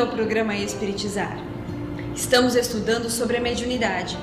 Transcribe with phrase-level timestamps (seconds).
[0.00, 1.38] ao programa Espiritizar.
[2.16, 4.16] Estamos estudando sobre a mediunidade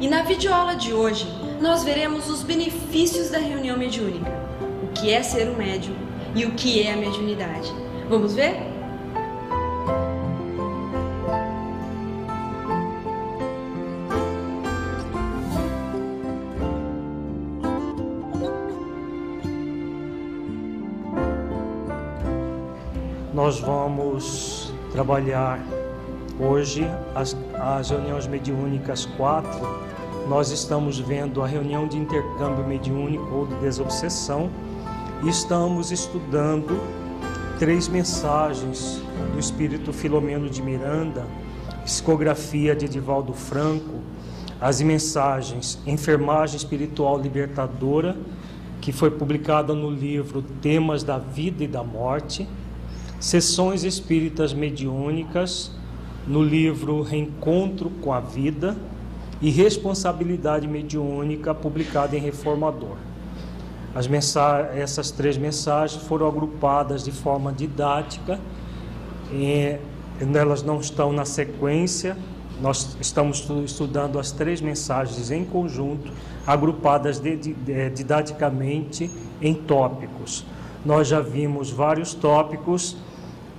[0.00, 1.26] e na videoaula de hoje
[1.60, 4.30] nós veremos os benefícios da reunião mediúnica,
[4.80, 5.96] o que é ser um médium
[6.36, 7.72] e o que é a mediunidade.
[8.08, 8.56] Vamos ver?
[23.34, 24.57] Nós vamos
[24.98, 25.64] trabalhar
[26.40, 29.48] hoje as, as reuniões mediúnicas 4.
[30.28, 34.50] Nós estamos vendo a reunião de intercâmbio mediúnico ou de desobsessão
[35.22, 36.80] e estamos estudando
[37.60, 39.00] três mensagens
[39.32, 41.24] do Espírito Filomeno de Miranda,
[41.84, 44.00] psicografia de Edivaldo Franco,
[44.60, 48.16] as mensagens Enfermagem Espiritual Libertadora,
[48.80, 52.48] que foi publicada no livro Temas da Vida e da Morte,
[53.20, 55.72] Sessões Espíritas Mediúnicas,
[56.24, 58.76] no livro Reencontro com a Vida
[59.40, 62.96] e Responsabilidade Mediúnica, publicado em Reformador.
[63.92, 64.08] As
[64.76, 68.38] essas três mensagens foram agrupadas de forma didática,
[69.32, 69.76] e
[70.20, 72.16] elas não estão na sequência,
[72.60, 76.12] nós estamos estudando as três mensagens em conjunto,
[76.46, 77.36] agrupadas de,
[77.90, 79.10] didaticamente
[79.42, 80.44] em tópicos.
[80.84, 82.96] Nós já vimos vários tópicos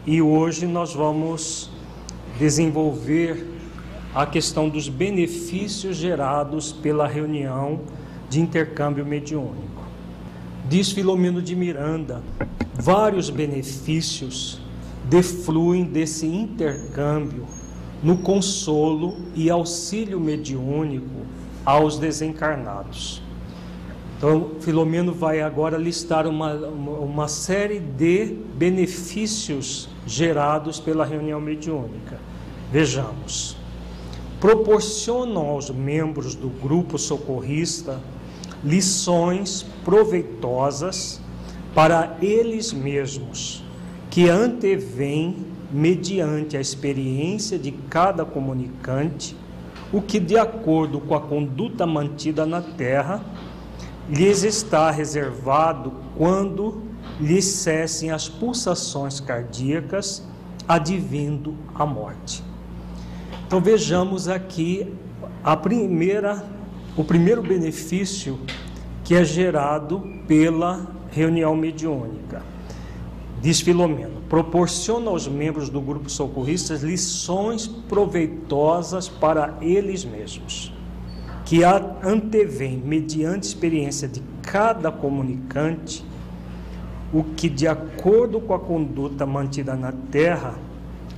[0.09, 1.70] e hoje nós vamos
[2.40, 3.46] desenvolver
[4.16, 7.81] a questão dos benefícios gerados pela reunião
[8.28, 9.84] de intercâmbio mediúnico.
[10.68, 12.24] Diz Filomeno de Miranda,
[12.74, 14.59] vários benefícios
[15.08, 17.46] defluem desse intercâmbio
[18.02, 21.22] no consolo e auxílio mediúnico
[21.64, 23.22] aos desencarnados.
[24.19, 32.19] Então, Filomeno vai agora listar uma, uma, série de benefícios gerados pela reunião mediúnica.
[32.69, 33.56] Vejamos.
[34.38, 37.97] Proporcionam aos membros do grupo socorrista
[38.62, 41.22] lições proveitosas
[41.74, 43.63] para eles mesmos,
[44.09, 49.34] que antevêm, mediante a experiência de cada comunicante,
[49.94, 53.24] o que, de acordo com a conduta mantida na Terra,
[54.09, 56.81] lhes está reservado quando
[57.20, 60.24] lhes cessem as pulsações cardíacas,
[60.68, 62.44] advindo a morte.
[63.46, 64.92] Então vejamos aqui
[65.44, 66.44] a primeira,
[66.98, 68.40] o primeiro benefício
[69.03, 72.42] que é gerado pela reunião mediúnica.
[73.42, 80.79] Diz Filomeno: proporciona aos membros do grupo socorristas lições proveitosas para eles mesmos
[81.50, 86.06] que antevém, mediante experiência de cada comunicante,
[87.12, 90.54] o que, de acordo com a conduta mantida na terra,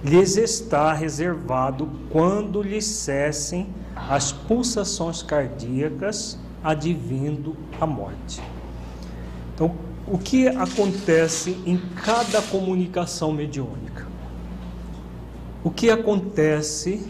[0.02, 8.42] lhes está reservado quando lhes cessem as pulsações cardíacas, advindo a morte.
[9.53, 9.75] Então,
[10.08, 14.07] o que acontece em cada comunicação mediúnica?
[15.62, 17.06] O que acontece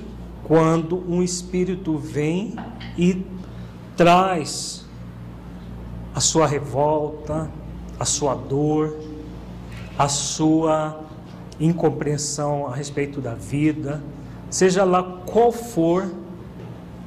[0.52, 2.58] quando um espírito vem
[2.98, 3.26] e
[3.96, 4.86] traz
[6.14, 7.50] a sua revolta,
[7.98, 8.98] a sua dor,
[9.98, 11.06] a sua
[11.58, 14.04] incompreensão a respeito da vida,
[14.50, 16.14] seja lá qual for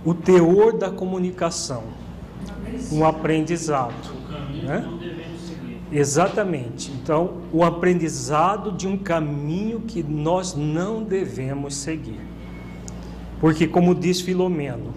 [0.07, 1.83] o teor da comunicação,
[2.91, 4.15] um aprendizado.
[4.63, 4.89] Né?
[5.93, 6.91] Exatamente.
[6.93, 12.33] Então, o aprendizado de um caminho que nós não devemos seguir.
[13.41, 14.95] Porque, como diz Filomeno,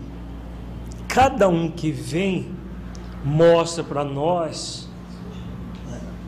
[1.08, 2.48] cada um que vem
[3.24, 4.88] mostra para nós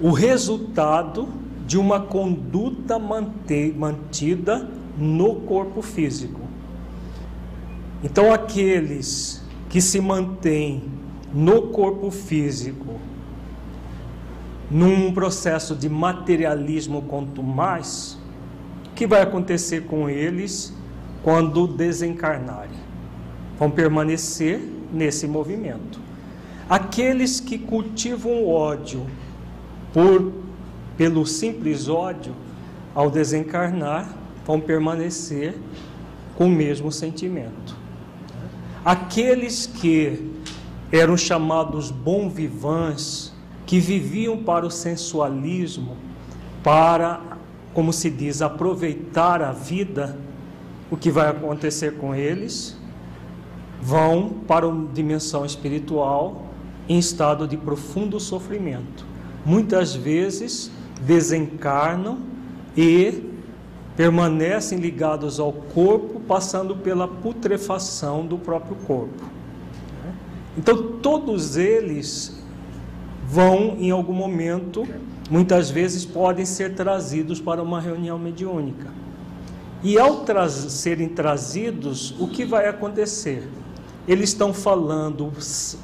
[0.02, 1.30] o resultado
[1.66, 6.42] de uma conduta mantida no corpo físico.
[8.04, 10.84] Então, aqueles que se mantêm
[11.34, 13.00] no corpo físico,
[14.72, 18.18] num processo de materialismo quanto mais,
[18.88, 20.74] o que vai acontecer com eles
[21.24, 22.78] quando desencarnarem?
[23.58, 24.60] Vão permanecer
[24.92, 26.00] nesse movimento.
[26.70, 29.06] Aqueles que cultivam ódio
[29.94, 30.32] por
[31.00, 32.34] pelo simples ódio,
[32.94, 34.06] ao desencarnar,
[34.46, 35.56] vão permanecer
[36.36, 37.74] com o mesmo sentimento.
[38.84, 40.30] Aqueles que
[40.92, 43.34] eram chamados bom vivants,
[43.66, 45.96] que viviam para o sensualismo,
[46.62, 47.22] para,
[47.74, 50.20] como se diz, aproveitar a vida,
[50.92, 52.78] o que vai acontecer com eles?
[53.82, 56.48] Vão para uma dimensão espiritual
[56.88, 59.06] em estado de profundo sofrimento.
[59.46, 60.72] Muitas vezes
[61.02, 62.20] desencarnam
[62.76, 63.24] e
[63.96, 69.24] permanecem ligados ao corpo, passando pela putrefação do próprio corpo.
[70.58, 72.42] Então, todos eles
[73.26, 74.88] vão, em algum momento,
[75.30, 78.88] muitas vezes podem ser trazidos para uma reunião mediúnica.
[79.82, 83.48] E ao tra serem trazidos, o que vai acontecer?
[84.06, 85.32] Eles estão falando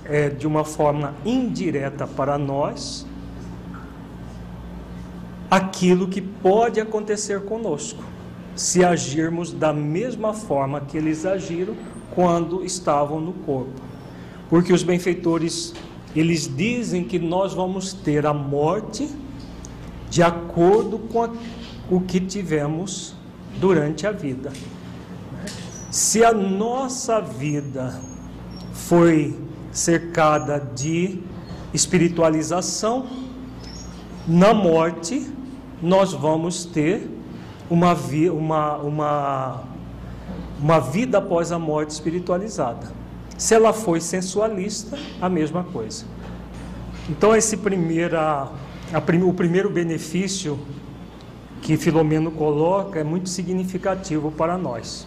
[0.04, 3.06] é, de uma forma indireta para nós,
[5.50, 8.04] aquilo que pode acontecer conosco,
[8.54, 11.76] se agirmos da mesma forma que eles agiram
[12.14, 13.82] quando estavam no corpo.
[14.50, 15.74] Porque os benfeitores,
[16.14, 19.10] eles dizem que nós vamos ter a morte
[20.10, 21.30] de acordo com a,
[21.90, 23.15] o que tivemos
[23.60, 24.52] durante a vida.
[25.90, 28.00] Se a nossa vida
[28.74, 29.38] foi
[29.72, 31.20] cercada de
[31.74, 33.08] espiritualização,
[34.28, 35.32] na morte
[35.82, 37.08] nós vamos ter
[37.70, 39.64] uma, vi, uma, uma,
[40.60, 42.92] uma vida após a morte espiritualizada.
[43.38, 46.06] Se ela foi sensualista, a mesma coisa.
[47.10, 48.50] Então, esse primeira,
[48.94, 50.58] a, o primeiro benefício
[51.66, 55.06] que Filomeno coloca é muito significativo para nós.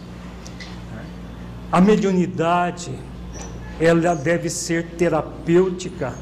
[1.71, 2.91] A mediunidade,
[3.79, 6.13] ela deve ser terapêutica,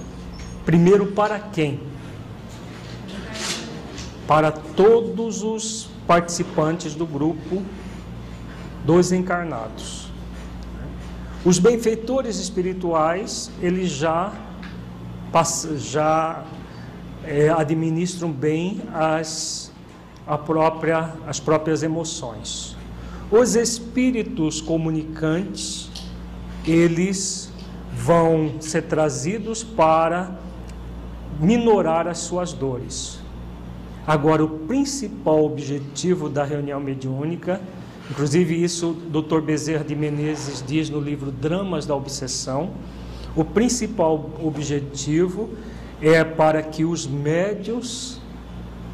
[0.65, 1.79] primeiro para quem?
[4.27, 7.63] para todos os participantes do grupo
[8.83, 10.11] dos encarnados.
[11.45, 14.33] Os benfeitores espirituais, eles já,
[15.77, 16.43] já
[17.23, 19.66] é, administram bem as,
[20.35, 22.75] própria, as próprias emoções.
[23.29, 25.91] Os espíritos comunicantes,
[26.65, 27.51] eles
[27.93, 30.31] vão ser trazidos para
[31.39, 33.19] minorar as suas dores.
[34.07, 37.59] Agora, o principal objetivo da reunião mediúnica,
[38.09, 39.41] inclusive isso o Dr.
[39.41, 42.71] Bezerra de Menezes diz no livro Dramas da Obsessão,
[43.35, 45.49] o principal objetivo
[46.01, 48.16] é para que os médios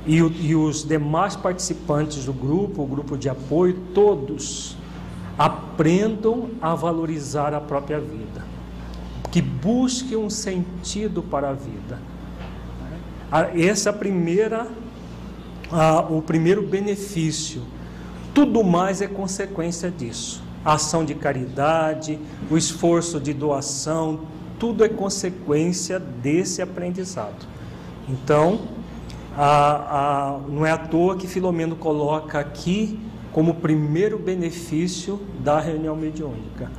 [0.06, 4.76] e, e os demais participantes do grupo, o grupo de apoio, todos
[5.38, 8.46] aprendam a valorizar a própria vida,
[9.32, 12.00] que busquem um sentido para a vida.
[13.56, 14.68] Essa é a primeira
[15.72, 17.64] ah, o primeiro benefício.
[18.32, 20.44] Tudo mais é consequência disso.
[20.64, 24.22] A ação de caridade, o esforço de doação,
[24.60, 27.48] tudo é consequência desse aprendizado.
[28.08, 28.62] Então,
[30.50, 33.00] não é à toa que Filomeno coloca aqui
[33.32, 36.72] como primeiro benefício da reunião mediúnica.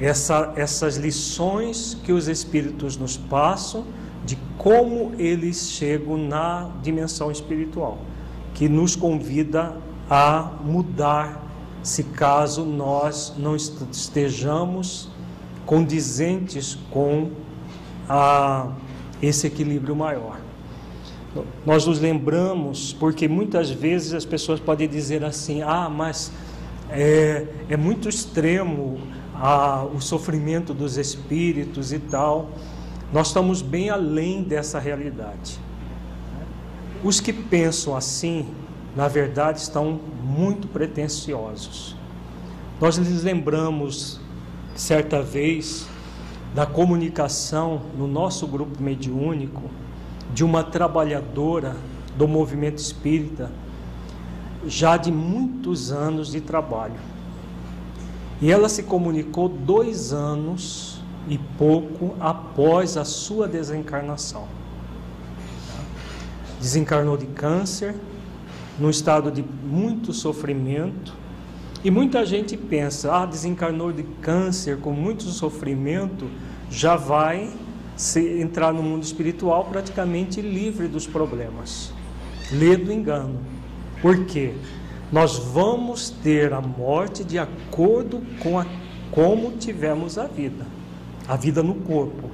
[0.00, 3.84] Essa, essas lições que os espíritos nos passam
[4.24, 7.98] de como eles chegam na dimensão espiritual
[8.54, 9.76] que nos convida
[10.08, 11.42] a mudar,
[11.82, 15.10] se caso nós não estejamos
[15.66, 17.30] condizentes com
[18.08, 18.68] a,
[19.20, 20.43] esse equilíbrio maior.
[21.66, 26.30] Nós nos lembramos, porque muitas vezes as pessoas podem dizer assim: ah, mas
[26.90, 29.00] é, é muito extremo
[29.34, 32.50] a, o sofrimento dos espíritos e tal.
[33.12, 35.58] Nós estamos bem além dessa realidade.
[37.02, 38.46] Os que pensam assim,
[38.96, 41.96] na verdade, estão muito pretensiosos.
[42.80, 44.20] Nós lhes lembramos,
[44.74, 45.86] certa vez,
[46.54, 49.62] da comunicação no nosso grupo mediúnico
[50.34, 51.76] de uma trabalhadora
[52.18, 53.52] do movimento espírita,
[54.66, 56.98] já de muitos anos de trabalho.
[58.42, 64.46] E ela se comunicou dois anos e pouco após a sua desencarnação.
[66.60, 67.94] desencarnou de câncer,
[68.78, 71.12] num estado de muito sofrimento.
[71.84, 76.26] E muita gente pensa, ah, desencarnou de câncer com muito sofrimento,
[76.70, 77.52] já vai
[77.96, 81.92] se entrar no mundo espiritual praticamente livre dos problemas.
[82.52, 83.40] Lê do engano.
[84.02, 84.54] Por quê?
[85.12, 88.66] Nós vamos ter a morte de acordo com a,
[89.10, 90.66] como tivemos a vida,
[91.28, 92.30] a vida no corpo.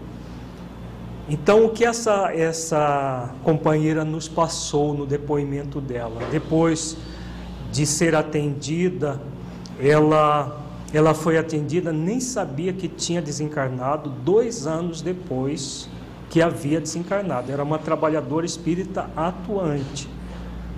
[1.29, 6.23] Então, o que essa, essa companheira nos passou no depoimento dela?
[6.31, 6.97] Depois
[7.71, 9.21] de ser atendida,
[9.79, 10.60] ela,
[10.93, 15.89] ela foi atendida, nem sabia que tinha desencarnado dois anos depois
[16.29, 17.53] que havia desencarnado.
[17.53, 20.09] Era uma trabalhadora espírita atuante,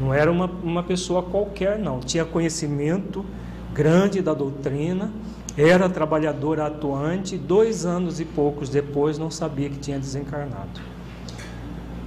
[0.00, 2.00] não era uma, uma pessoa qualquer, não.
[2.00, 3.24] Tinha conhecimento
[3.72, 5.10] grande da doutrina
[5.56, 10.80] era trabalhadora atuante, dois anos e poucos depois não sabia que tinha desencarnado.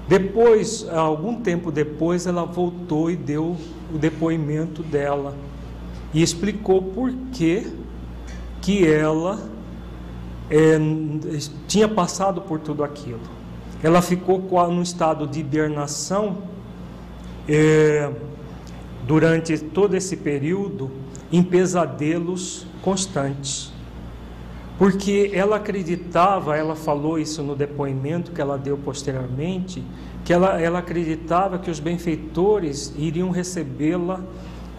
[0.07, 3.55] Depois, algum tempo depois, ela voltou e deu
[3.93, 5.35] o depoimento dela
[6.13, 7.67] e explicou por que,
[8.65, 9.39] que ela
[10.49, 10.79] é,
[11.67, 13.21] tinha passado por tudo aquilo.
[13.83, 14.41] Ela ficou
[14.71, 16.39] no estado de hibernação
[17.47, 18.09] é,
[19.05, 20.89] durante todo esse período
[21.31, 23.71] em pesadelos constantes.
[24.79, 29.83] Porque ela acreditava, ela falou isso no depoimento que ela deu posteriormente,
[30.23, 34.21] que ela, ela acreditava que os benfeitores iriam recebê-la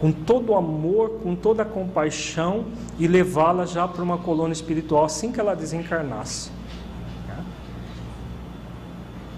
[0.01, 2.67] com todo o amor, com toda a compaixão
[2.99, 6.51] e levá-la já para uma colônia espiritual assim que ela desencarnasse.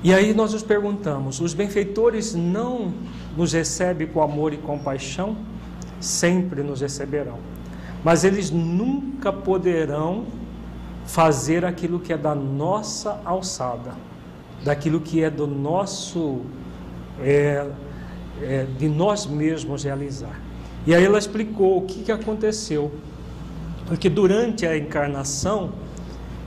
[0.03, 2.93] E aí nós nos perguntamos: os benfeitores não
[3.37, 5.37] nos recebem com amor e compaixão?
[6.01, 7.39] Sempre nos receberão
[8.05, 10.25] mas eles nunca poderão
[11.05, 13.95] fazer aquilo que é da nossa alçada,
[14.65, 16.43] daquilo que é do nosso,
[17.21, 17.69] é,
[18.43, 20.41] é, de nós mesmos realizar.
[20.89, 22.91] E aí ela explicou o que, que aconteceu,
[23.87, 25.73] porque durante a encarnação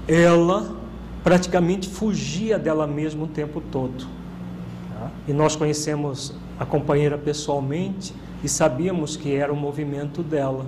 [0.07, 0.75] ela
[1.23, 4.07] praticamente fugia dela mesma o tempo todo.
[4.89, 5.11] Tá?
[5.27, 10.65] E nós conhecemos a companheira pessoalmente e sabíamos que era o movimento dela.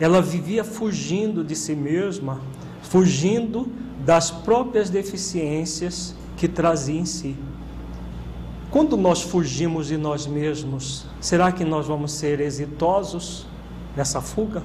[0.00, 2.40] Ela vivia fugindo de si mesma,
[2.82, 3.68] fugindo
[4.04, 7.36] das próprias deficiências que trazia em si.
[8.70, 13.46] Quando nós fugimos de nós mesmos, será que nós vamos ser exitosos
[13.96, 14.62] nessa fuga?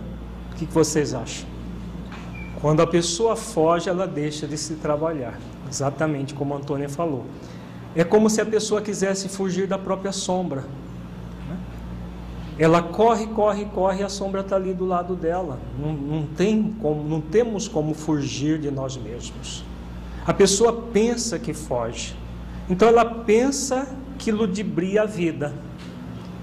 [0.51, 1.47] O que vocês acham?
[2.59, 7.25] Quando a pessoa foge, ela deixa de se trabalhar, exatamente como a Antônia falou.
[7.95, 10.65] É como se a pessoa quisesse fugir da própria sombra.
[12.57, 15.59] Ela corre, corre, corre e a sombra está ali do lado dela.
[15.79, 19.63] Não, não, tem como, não temos como fugir de nós mesmos.
[20.25, 22.15] A pessoa pensa que foge.
[22.69, 25.53] Então ela pensa que ludibria a vida.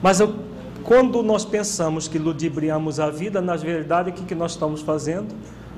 [0.02, 0.34] Mas eu,
[0.82, 5.34] quando nós pensamos que ludibriamos a vida, na verdade, o que, que nós estamos fazendo?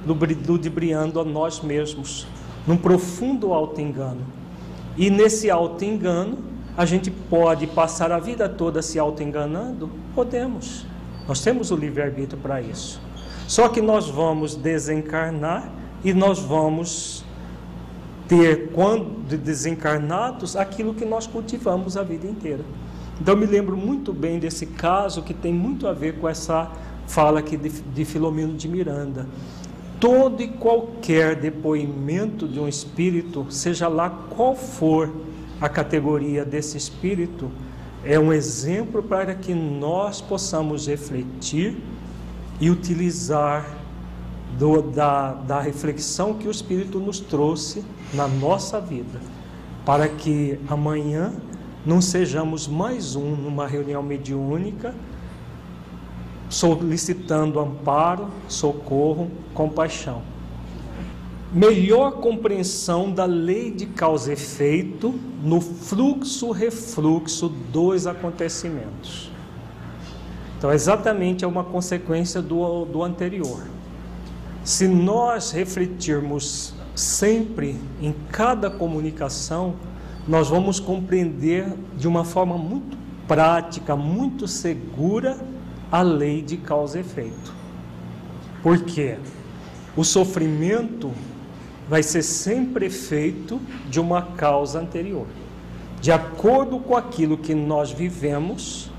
[0.07, 2.27] Ludibriando a nós mesmos,
[2.67, 4.23] num profundo auto-engano.
[4.97, 6.39] E nesse auto-engano,
[6.77, 9.91] a gente pode passar a vida toda se auto-enganando?
[10.15, 10.87] Podemos.
[11.29, 13.01] Nós temos o livre-arbítrio para isso.
[13.47, 15.71] Só que nós vamos desencarnar
[16.05, 17.25] e nós vamos
[18.29, 22.65] ter, quando desencarnados, aquilo que nós cultivamos a vida inteira.
[23.21, 26.71] Então, me lembro muito bem desse caso que tem muito a ver com essa
[27.07, 29.27] fala aqui de, de Filomeno de Miranda.
[30.01, 35.11] Todo e qualquer depoimento de um espírito, seja lá qual for,
[35.61, 37.49] a categoria desse espírito
[38.05, 41.77] é um exemplo para que nós possamos refletir
[42.61, 43.82] e utilizar
[44.59, 49.21] do, da, da reflexão que o Espírito nos trouxe na nossa vida,
[49.85, 51.33] para que amanhã
[51.85, 54.95] não sejamos mais um numa reunião mediúnica
[56.49, 60.23] solicitando amparo, socorro, compaixão
[61.53, 69.31] melhor compreensão da lei de causa e efeito no fluxo-refluxo dos acontecimentos.
[70.57, 73.63] Então, exatamente é uma consequência do, do anterior.
[74.65, 79.75] Se nós refletirmos sempre em cada comunicação,
[80.27, 85.39] nós vamos compreender de uma forma muito prática, muito segura,
[85.91, 87.53] a lei de causa e efeito.
[88.63, 89.19] Por quê?
[89.97, 91.11] O sofrimento
[91.89, 95.27] vai ser sempre efeito de uma causa anterior.
[96.01, 98.91] De acordo com aquilo que nós vivemos,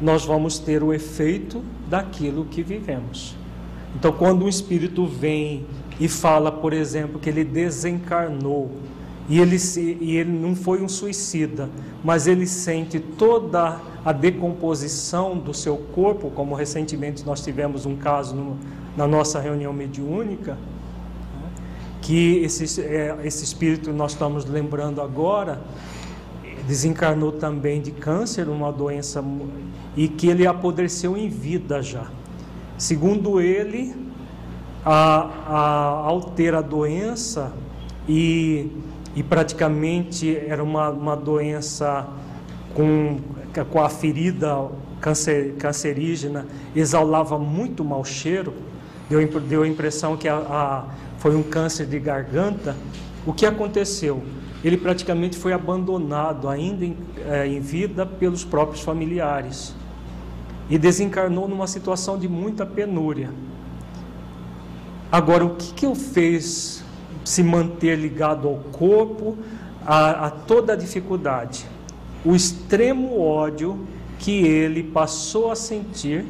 [0.00, 3.39] nós vamos ter o efeito daquilo que vivemos.
[3.94, 5.66] Então, quando um espírito vem
[5.98, 8.70] e fala, por exemplo, que ele desencarnou
[9.28, 11.68] e ele, se, e ele não foi um suicida,
[12.02, 18.34] mas ele sente toda a decomposição do seu corpo, como recentemente nós tivemos um caso
[18.34, 18.56] no,
[18.96, 20.58] na nossa reunião mediúnica,
[22.00, 25.60] que esse, é, esse espírito nós estamos lembrando agora
[26.70, 29.24] desencarnou também de câncer, uma doença
[29.96, 32.06] e que ele apodreceu em vida já.
[32.80, 33.94] Segundo ele,
[34.82, 37.52] a, a, ao ter a doença
[38.08, 38.70] e,
[39.14, 42.08] e praticamente era uma, uma doença
[42.74, 43.18] com,
[43.70, 48.54] com a ferida cancer, cancerígena, exalava muito mau cheiro,
[49.10, 50.84] deu, deu a impressão que a, a,
[51.18, 52.74] foi um câncer de garganta.
[53.26, 54.22] O que aconteceu?
[54.64, 56.96] Ele praticamente foi abandonado, ainda em,
[57.28, 59.78] é, em vida, pelos próprios familiares
[60.70, 63.30] e desencarnou numa situação de muita penúria.
[65.10, 66.84] Agora, o que, que o fez
[67.24, 69.36] se manter ligado ao corpo,
[69.84, 71.66] a, a toda a dificuldade?
[72.24, 73.86] O extremo ódio
[74.20, 76.24] que ele passou a sentir,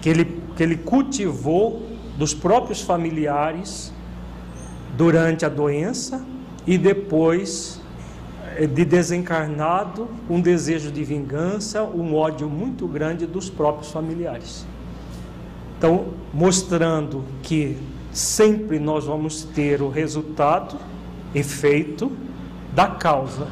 [0.00, 1.82] que ele, que ele cultivou
[2.16, 3.92] dos próprios familiares
[4.96, 6.24] durante a doença
[6.66, 7.79] e depois
[8.66, 14.66] de desencarnado, um desejo de vingança, um ódio muito grande dos próprios familiares.
[15.78, 17.76] Então, mostrando que
[18.12, 20.76] sempre nós vamos ter o resultado,
[21.34, 22.12] efeito
[22.74, 23.48] da causa.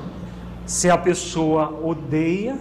[0.66, 2.58] Se a pessoa odeia,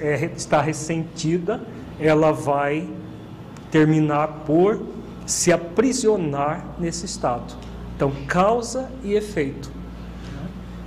[0.00, 1.62] é, está ressentida,
[1.98, 2.86] ela vai
[3.70, 4.82] terminar por
[5.24, 7.54] se aprisionar nesse estado.
[7.96, 9.70] Então, causa e efeito.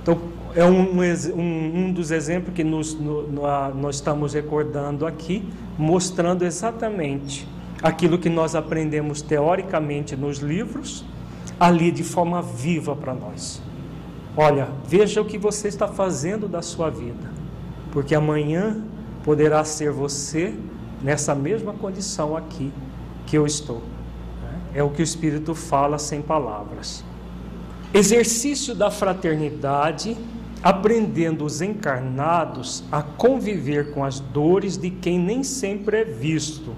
[0.02, 5.48] Então, é um, um, um dos exemplos que nos, no, no, nós estamos recordando aqui,
[5.76, 7.46] mostrando exatamente
[7.82, 11.04] aquilo que nós aprendemos teoricamente nos livros,
[11.58, 13.62] ali de forma viva para nós.
[14.36, 17.30] Olha, veja o que você está fazendo da sua vida,
[17.92, 18.82] porque amanhã
[19.24, 20.54] poderá ser você
[21.02, 22.72] nessa mesma condição aqui
[23.26, 23.82] que eu estou.
[24.74, 27.04] É o que o Espírito fala sem palavras.
[27.92, 30.16] Exercício da fraternidade,
[30.62, 36.74] aprendendo os encarnados a conviver com as dores de quem nem sempre é visto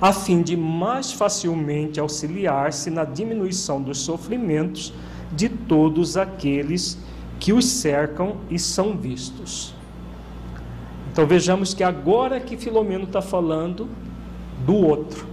[0.00, 4.92] a fim de mais facilmente auxiliar-se na diminuição dos sofrimentos
[5.32, 6.98] de todos aqueles
[7.40, 9.74] que os cercam e são vistos.
[11.10, 13.88] Então vejamos que agora que Filomeno está falando
[14.64, 15.26] do outro.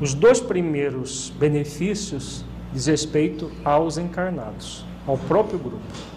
[0.00, 6.15] Os dois primeiros benefícios diz respeito aos encarnados, ao próprio grupo.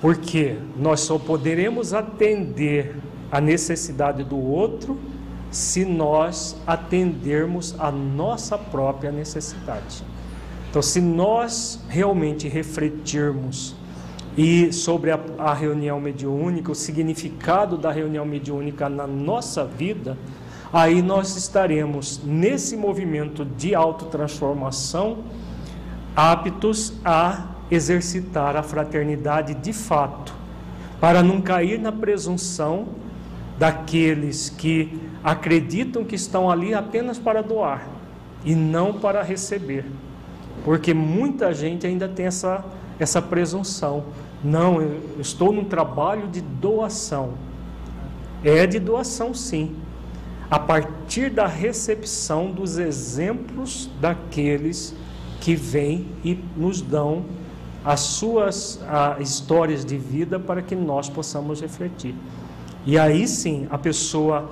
[0.00, 2.96] Porque nós só poderemos atender
[3.30, 4.98] a necessidade do outro
[5.50, 10.04] se nós atendermos a nossa própria necessidade.
[10.70, 13.74] Então, se nós realmente refletirmos
[14.36, 20.16] e sobre a, a, reunião mediúnica, o significado da reunião mediúnica na nossa vida,
[20.72, 25.24] aí nós estaremos nesse movimento de autotransformação
[26.14, 30.34] aptos a exercitar a fraternidade de fato,
[31.00, 32.88] para não cair na presunção
[33.58, 37.86] daqueles que acreditam que estão ali apenas para doar
[38.44, 39.84] e não para receber.
[40.64, 42.64] Porque muita gente ainda tem essa,
[42.98, 44.04] essa presunção.
[44.42, 47.34] Não, eu estou num trabalho de doação.
[48.44, 49.74] É de doação, sim.
[50.50, 54.94] A partir da recepção dos exemplos daqueles
[55.40, 57.24] que vêm e nos dão
[57.88, 58.78] as suas
[59.18, 62.14] histórias de vida para que nós possamos refletir.
[62.84, 64.50] E aí sim, a pessoa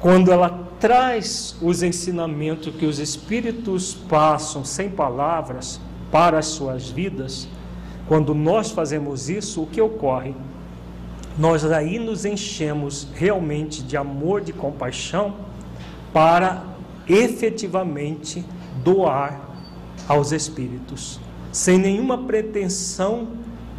[0.00, 5.78] quando ela traz os ensinamentos que os espíritos passam sem palavras
[6.10, 7.46] para as suas vidas,
[8.08, 10.34] quando nós fazemos isso, o que ocorre?
[11.38, 15.36] Nós aí nos enchemos realmente de amor, de compaixão,
[16.12, 16.64] para
[17.06, 18.44] efetivamente
[18.82, 19.40] doar
[20.08, 21.20] aos espíritos,
[21.52, 23.28] sem nenhuma pretensão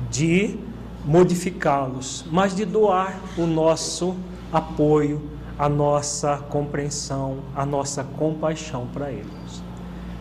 [0.09, 0.57] de
[1.05, 4.15] modificá-los, mas de doar o nosso
[4.51, 5.21] apoio,
[5.57, 9.63] a nossa compreensão, a nossa compaixão para eles.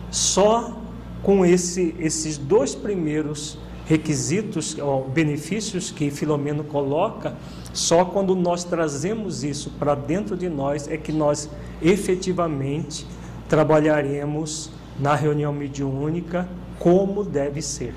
[0.09, 0.77] Só
[1.21, 7.35] com esse, esses dois primeiros requisitos, ou benefícios que Filomeno coloca,
[7.73, 11.49] só quando nós trazemos isso para dentro de nós é que nós
[11.81, 13.05] efetivamente
[13.49, 16.47] trabalharemos na reunião mediúnica
[16.81, 17.93] como deve ser,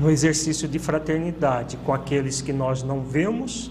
[0.00, 3.70] no exercício de fraternidade com aqueles que nós não vemos,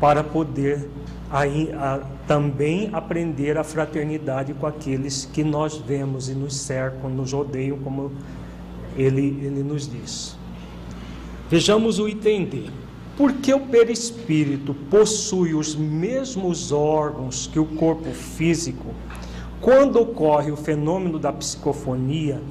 [0.00, 0.90] para poder
[1.30, 7.32] aí, a, também aprender a fraternidade com aqueles que nós vemos e nos cercam, nos
[7.32, 8.10] odeiam, como
[8.96, 10.36] ele, ele nos diz.
[11.48, 12.64] Vejamos o item D.
[13.16, 18.92] Porque o perispírito possui os mesmos órgãos que o corpo físico,
[19.58, 22.42] quando ocorre o fenômeno da psicofonia,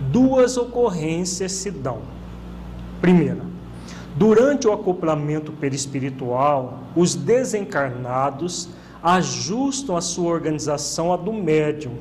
[0.00, 1.98] duas ocorrências se dão.
[3.00, 3.44] Primeira,
[4.16, 8.68] durante o acoplamento perispiritual, os desencarnados
[9.02, 11.94] ajustam a sua organização à do médium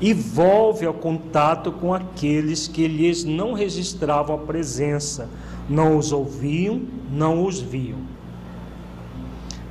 [0.00, 5.28] e volve ao contato com aqueles que lhes não registravam a presença,
[5.68, 7.98] não os ouviam, não os viam.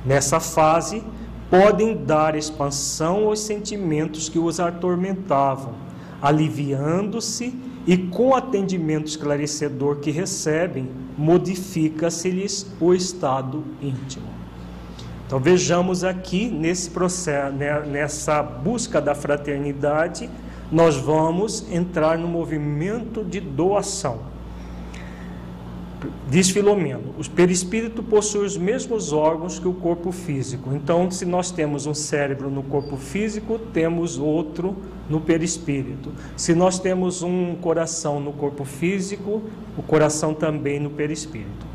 [0.04, 1.02] Nessa fase,
[1.50, 5.74] podem dar expansão aos sentimentos que os atormentavam,
[6.22, 14.28] aliviando-se e com o atendimento esclarecedor que recebem, modifica-se-lhes o estado íntimo.
[15.26, 20.28] Então vejamos aqui nesse processo, né, nessa busca da fraternidade,
[20.70, 24.29] nós vamos entrar no movimento de doação.
[26.28, 30.72] Diz Filomeno, o perispírito possui os mesmos órgãos que o corpo físico.
[30.72, 34.76] Então, se nós temos um cérebro no corpo físico, temos outro
[35.08, 36.12] no perispírito.
[36.36, 39.42] Se nós temos um coração no corpo físico,
[39.76, 41.66] o coração também no perispírito.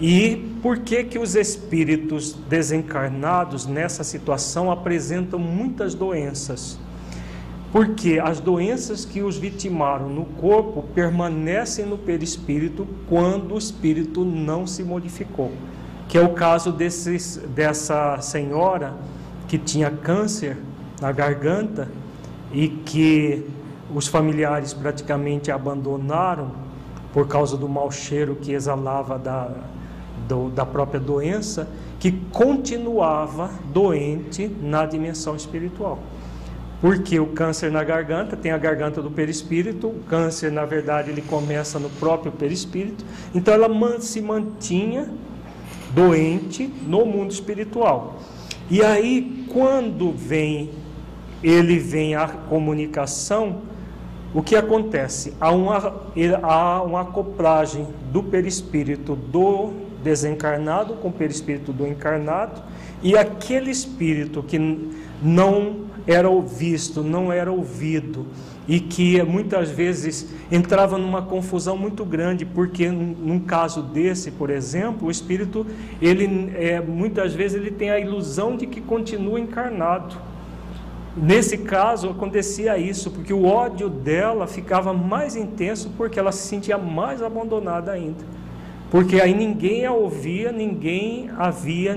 [0.00, 6.78] E por que que os espíritos desencarnados nessa situação apresentam muitas doenças?
[7.70, 14.66] Porque as doenças que os vitimaram no corpo permanecem no perispírito quando o espírito não
[14.66, 15.52] se modificou.
[16.08, 18.94] Que é o caso desses, dessa senhora
[19.46, 20.56] que tinha câncer
[21.00, 21.88] na garganta
[22.52, 23.44] e que
[23.94, 26.50] os familiares praticamente abandonaram
[27.12, 29.50] por causa do mau cheiro que exalava da,
[30.26, 35.98] do, da própria doença, que continuava doente na dimensão espiritual.
[36.80, 41.22] Porque o câncer na garganta tem a garganta do perispírito, o câncer, na verdade, ele
[41.22, 43.68] começa no próprio perispírito, então ela
[44.00, 45.08] se mantinha
[45.92, 48.20] doente no mundo espiritual.
[48.70, 50.70] E aí, quando vem
[51.42, 53.62] ele vem a comunicação,
[54.34, 55.34] o que acontece?
[55.40, 56.02] Há uma,
[56.42, 62.62] há uma acoplagem do perispírito do desencarnado com o perispírito do encarnado,
[63.02, 64.58] e aquele espírito que
[65.22, 68.26] não era visto, não era ouvido,
[68.66, 75.08] e que muitas vezes entrava numa confusão muito grande, porque num caso desse, por exemplo,
[75.08, 75.66] o espírito,
[76.00, 80.16] ele é, muitas vezes ele tem a ilusão de que continua encarnado.
[81.14, 86.78] Nesse caso acontecia isso, porque o ódio dela ficava mais intenso porque ela se sentia
[86.78, 88.24] mais abandonada ainda.
[88.90, 91.94] Porque aí ninguém a ouvia, ninguém a via,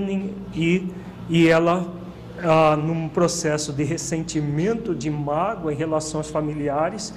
[0.54, 0.86] e,
[1.30, 2.01] e ela
[2.40, 7.12] ah, num processo de ressentimento, de mágoa em relação aos familiares,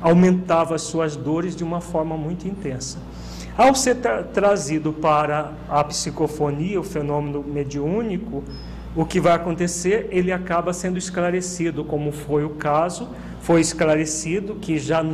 [0.00, 2.98] aumentava as suas dores de uma forma muito intensa.
[3.56, 8.42] Ao ser tra trazido para a psicofonia, o fenômeno mediúnico,
[8.96, 10.08] o que vai acontecer?
[10.10, 13.08] Ele acaba sendo esclarecido, como foi o caso,
[13.40, 15.04] foi esclarecido que já,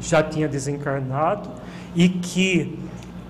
[0.00, 1.50] já tinha desencarnado
[1.94, 2.78] e que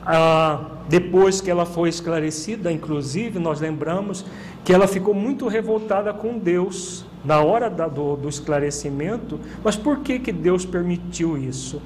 [0.05, 4.25] ah, depois que ela foi esclarecida, inclusive, nós lembramos
[4.69, 10.01] que ela ficou muito revoltada com Deus na hora da, do, do esclarecimento, mas por
[10.01, 11.81] que, que Deus permitiu isso?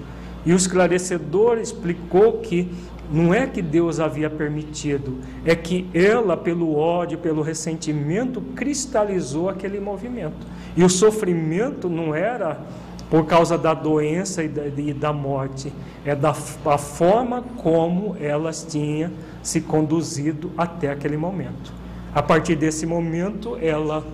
[0.44, 2.68] E o esclarecedor explicou que
[3.08, 9.78] não é que Deus havia permitido, é que ela, pelo ódio, pelo ressentimento, cristalizou aquele
[9.78, 10.44] movimento.
[10.76, 12.62] E o sofrimento não era
[13.08, 15.72] por causa da doença e da, e da morte,
[16.04, 21.81] é da a forma como elas tinham se conduzido até aquele momento.
[22.14, 24.04] A partir desse momento, ela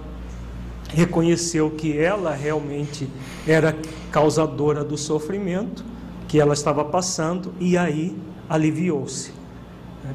[0.90, 3.08] reconheceu que ela realmente
[3.46, 3.76] era
[4.10, 5.84] causadora do sofrimento
[6.28, 8.16] que ela estava passando e aí
[8.48, 9.32] aliviou-se.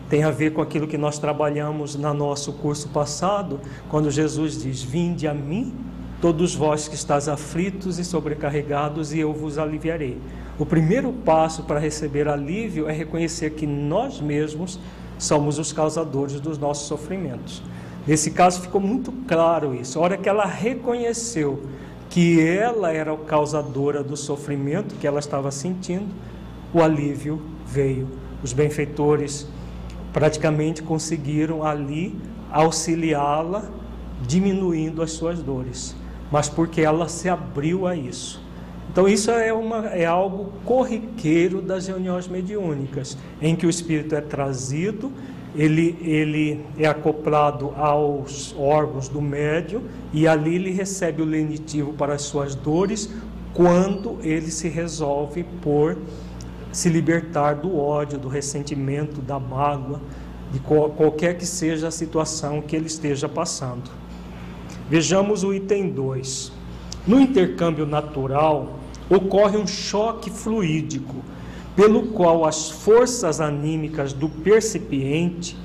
[0.10, 4.82] Tem a ver com aquilo que nós trabalhamos no nosso curso passado, quando Jesus diz:
[4.82, 5.74] Vinde a mim,
[6.22, 10.18] todos vós que estáis aflitos e sobrecarregados, e eu vos aliviarei.
[10.58, 14.80] O primeiro passo para receber alívio é reconhecer que nós mesmos
[15.24, 17.64] somos os causadores dos nossos sofrimentos.
[18.06, 19.98] Nesse caso ficou muito claro isso.
[19.98, 21.64] A hora que ela reconheceu
[22.10, 26.14] que ela era a causadora do sofrimento que ela estava sentindo,
[26.74, 28.08] o alívio veio.
[28.44, 29.48] Os benfeitores
[30.12, 32.16] praticamente conseguiram ali
[32.52, 33.64] auxiliá-la,
[34.22, 35.96] diminuindo as suas dores,
[36.32, 38.43] mas porque ela se abriu a isso.
[38.94, 44.22] Então isso é, uma, é algo corriqueiro das reuniões mediúnicas, em que o espírito é
[44.22, 45.12] trazido
[45.56, 52.16] ele, ele é acoplado aos órgãos do médium e ali ele recebe o lenitivo para
[52.16, 53.10] as suas dores
[53.54, 55.98] quando ele se resolve por
[56.72, 60.02] se libertar do ódio, do ressentimento, da mágoa,
[60.52, 63.92] de qualquer que seja a situação que ele esteja passando.
[64.90, 66.52] Vejamos o item 2.
[67.06, 71.24] No intercâmbio natural, ocorre um choque fluídico,
[71.76, 75.58] pelo qual as forças anímicas do percipiente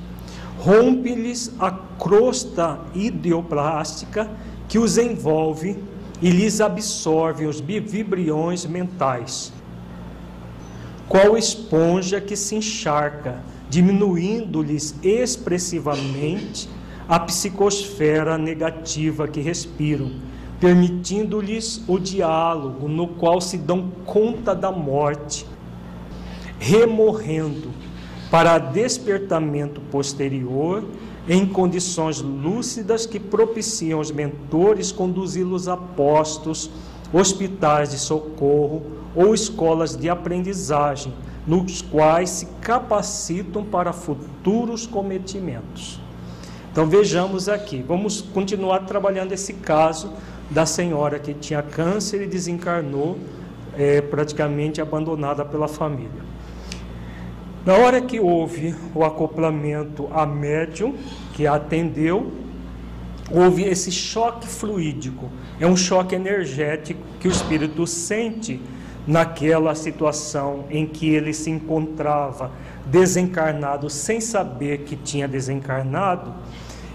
[0.58, 4.28] rompe-lhes a crosta ideoplástica
[4.68, 5.76] que os envolve
[6.20, 9.52] e lhes absorve os vibriões mentais,
[11.08, 16.68] qual esponja que se encharca, diminuindo-lhes expressivamente
[17.08, 20.10] a psicosfera negativa que respiram,
[20.60, 25.46] permitindo-lhes o diálogo no qual se dão conta da morte,
[26.58, 27.70] remorrendo
[28.30, 30.84] para despertamento posterior
[31.28, 36.70] em condições lúcidas que propiciam os mentores conduzi-los a postos,
[37.12, 38.82] hospitais de socorro
[39.14, 41.12] ou escolas de aprendizagem,
[41.46, 46.00] nos quais se capacitam para futuros cometimentos.
[46.70, 50.12] Então vejamos aqui, vamos continuar trabalhando esse caso
[50.50, 53.18] da senhora que tinha câncer e desencarnou
[53.76, 56.28] é, praticamente abandonada pela família.
[57.64, 60.94] Na hora que houve o acoplamento a médium,
[61.34, 62.32] que a atendeu,
[63.30, 65.30] houve esse choque fluídico.
[65.60, 68.60] É um choque energético que o espírito sente
[69.06, 72.50] naquela situação em que ele se encontrava
[72.86, 76.32] desencarnado sem saber que tinha desencarnado.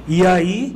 [0.08, 0.76] E aí,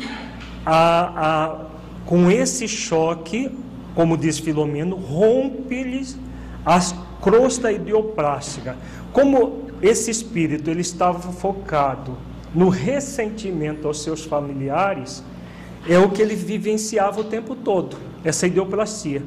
[0.65, 1.65] a, a,
[2.07, 3.51] com esse choque,
[3.93, 6.17] como diz Filomeno, rompe-lhes
[6.65, 6.79] a
[7.21, 8.77] crosta idioplástica.
[9.11, 12.17] Como esse espírito ele estava focado
[12.55, 15.21] no ressentimento aos seus familiares,
[15.87, 19.21] é o que ele vivenciava o tempo todo, essa ideoplastia.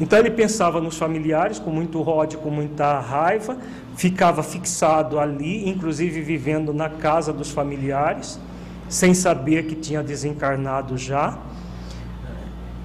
[0.00, 3.58] Então ele pensava nos familiares com muito ódio, com muita raiva,
[3.96, 8.40] ficava fixado ali, inclusive vivendo na casa dos familiares,
[8.88, 11.38] sem saber que tinha desencarnado já,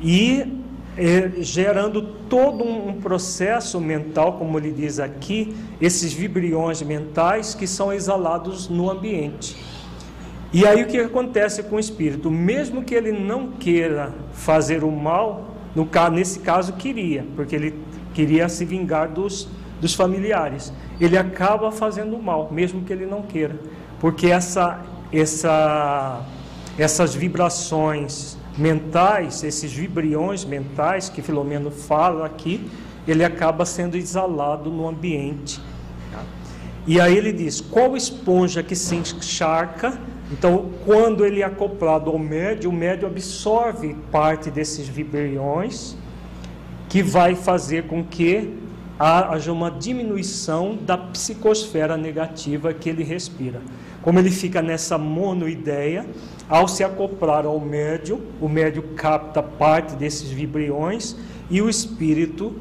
[0.02, 0.60] e
[0.98, 7.94] é, gerando todo um processo mental, como ele diz aqui, esses vibriões mentais que são
[7.94, 9.56] exalados no ambiente.
[10.52, 12.32] E aí o que acontece com o espírito?
[12.32, 17.80] Mesmo que ele não queira fazer o mal, no nesse caso queria, porque ele
[18.14, 19.48] queria se vingar dos,
[19.80, 20.74] dos familiares.
[21.00, 23.60] Ele acaba fazendo o mal, mesmo que ele não queira,
[24.00, 24.82] porque essa,
[25.14, 26.26] essa,
[26.78, 32.70] essas vibrações mentais, esses vibriões mentais que Filomeno fala aqui,
[33.08, 35.60] ele acaba sendo exalado no ambiente.
[36.86, 40.00] E aí ele diz: qual esponja que se encharca?
[40.32, 45.96] Então, quando ele é acoplado ao médio, o médio absorve parte desses vibriões,
[46.88, 48.54] que vai fazer com que
[49.00, 53.62] haja uma diminuição da psicosfera negativa que ele respira.
[54.02, 56.06] Como ele fica nessa monoideia,
[56.50, 61.16] ao se acoplar ao médio, o médio capta parte desses vibriões
[61.50, 62.56] e o espírito,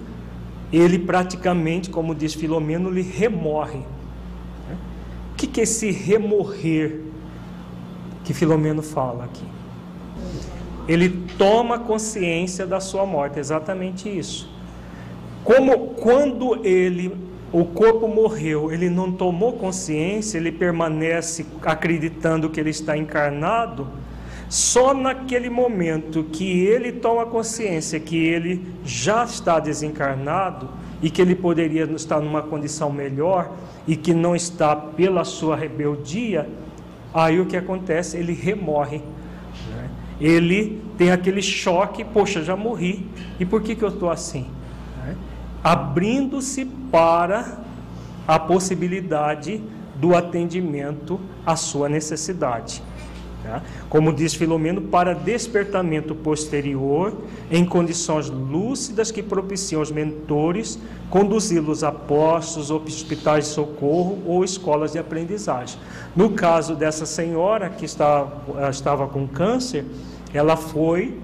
[0.71, 3.81] ele praticamente, como diz Filomeno, lhe remorre.
[5.33, 7.01] O que é esse remorrer
[8.25, 9.45] que Filomeno fala aqui?
[10.87, 14.51] Ele toma consciência da sua morte, exatamente isso.
[15.45, 22.71] Como quando ele o corpo morreu, ele não tomou consciência, ele permanece acreditando que ele
[22.71, 23.89] está encarnado,
[24.49, 30.69] só naquele momento que ele toma consciência que ele já está desencarnado
[31.03, 33.53] e que ele poderia estar numa condição melhor
[33.87, 36.49] e que não está pela sua rebeldia,
[37.13, 38.17] aí o que acontece?
[38.17, 38.99] Ele remorre.
[39.71, 39.91] Né?
[40.21, 43.07] Ele tem aquele choque, poxa, já morri,
[43.39, 44.47] e por que, que eu estou assim?
[45.63, 47.59] Abrindo-se para
[48.27, 49.63] a possibilidade
[49.97, 52.83] do atendimento à sua necessidade.
[53.43, 53.63] Tá?
[53.89, 57.17] Como diz Filomeno, para despertamento posterior,
[57.51, 64.93] em condições lúcidas que propiciam os mentores conduzi-los a postos, hospitais de socorro ou escolas
[64.93, 65.79] de aprendizagem.
[66.15, 68.27] No caso dessa senhora que está,
[68.71, 69.85] estava com câncer,
[70.35, 71.19] ela foi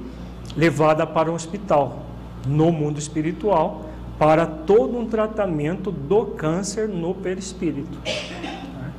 [0.56, 2.06] levada para um hospital
[2.46, 3.83] no mundo espiritual
[4.18, 7.98] para todo um tratamento do câncer no perispírito.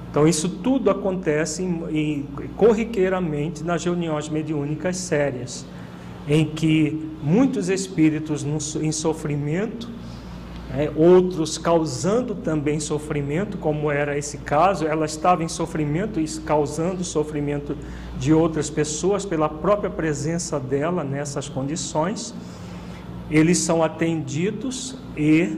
[0.09, 5.65] Então, isso tudo acontece em, em, corriqueiramente nas reuniões mediúnicas sérias,
[6.27, 9.89] em que muitos espíritos no, em sofrimento,
[10.73, 17.03] é, outros causando também sofrimento, como era esse caso, ela estava em sofrimento e causando
[17.03, 17.77] sofrimento
[18.17, 22.33] de outras pessoas pela própria presença dela nessas condições
[23.29, 25.57] eles são atendidos e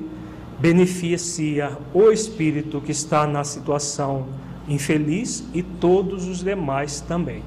[0.60, 4.28] beneficia o espírito que está na situação
[4.68, 7.44] infeliz e todos os demais também.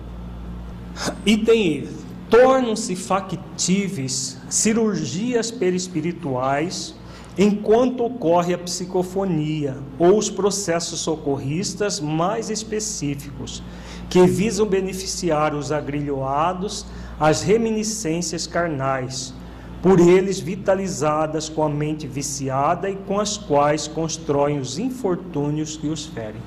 [1.24, 1.88] Item E.
[2.28, 6.94] Tornam-se factíveis cirurgias perispirituais
[7.36, 13.62] enquanto ocorre a psicofonia ou os processos socorristas mais específicos,
[14.08, 16.86] que visam beneficiar os agrilhoados
[17.20, 19.34] as reminiscências carnais,
[19.82, 25.86] por eles vitalizadas com a mente viciada e com as quais constroem os infortúnios que
[25.86, 26.40] os ferem.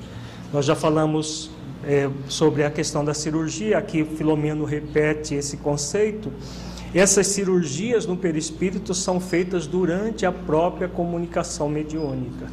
[0.52, 1.50] Nós já falamos
[1.84, 6.32] é, sobre a questão da cirurgia, aqui Filomeno repete esse conceito.
[6.94, 12.46] Essas cirurgias no perispírito são feitas durante a própria comunicação mediúnica.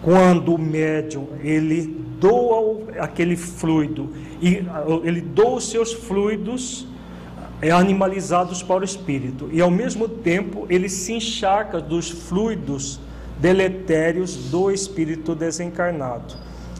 [0.00, 1.86] Quando o médium ele
[2.20, 4.62] doa aquele fluido e
[5.02, 6.86] ele doa os seus fluidos
[7.62, 13.00] animalizados para o espírito e ao mesmo tempo ele se encharca dos fluidos
[13.40, 16.34] deletérios do espírito desencarnado.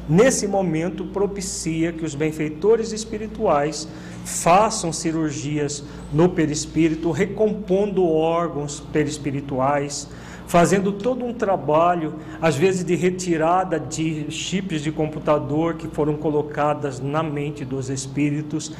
[0.08, 3.86] Nesse momento propicia que os benfeitores espirituais
[4.24, 10.08] façam cirurgias no perispírito, recompondo órgãos perispirituais,
[10.46, 17.00] fazendo todo um trabalho, às vezes de retirada de chips de computador que foram colocadas
[17.00, 18.72] na mente dos espíritos,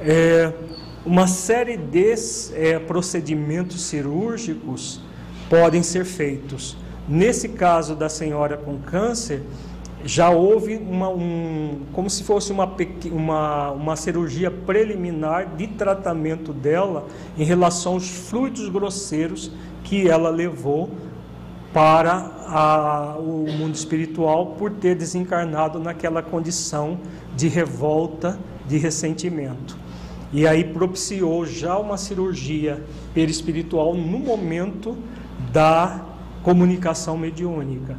[0.00, 0.52] é,
[1.06, 2.14] uma série de
[2.52, 5.00] é, procedimentos cirúrgicos
[5.48, 6.76] podem ser feitos.
[7.08, 9.42] Nesse caso da senhora com câncer,
[10.04, 12.68] já houve uma, um, como se fosse uma,
[13.12, 17.06] uma, uma cirurgia preliminar de tratamento dela
[17.38, 19.52] em relação aos fluidos grosseiros
[19.84, 20.90] que ela levou
[21.72, 22.14] para
[22.46, 26.98] a, o mundo espiritual por ter desencarnado naquela condição
[27.36, 29.85] de revolta, de ressentimento.
[30.36, 34.94] E aí propiciou já uma cirurgia perispiritual no momento
[35.50, 36.04] da
[36.42, 37.96] comunicação mediúnica.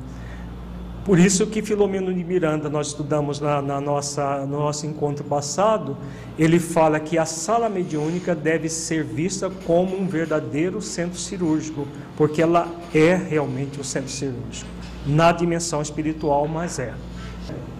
[1.03, 5.97] Por isso que Filomeno de Miranda, nós estudamos na, na, nossa, no nosso encontro passado,
[6.37, 12.39] ele fala que a sala mediúnica deve ser vista como um verdadeiro centro cirúrgico, porque
[12.39, 14.69] ela é realmente o um centro cirúrgico,
[15.07, 16.93] na dimensão espiritual, mas é.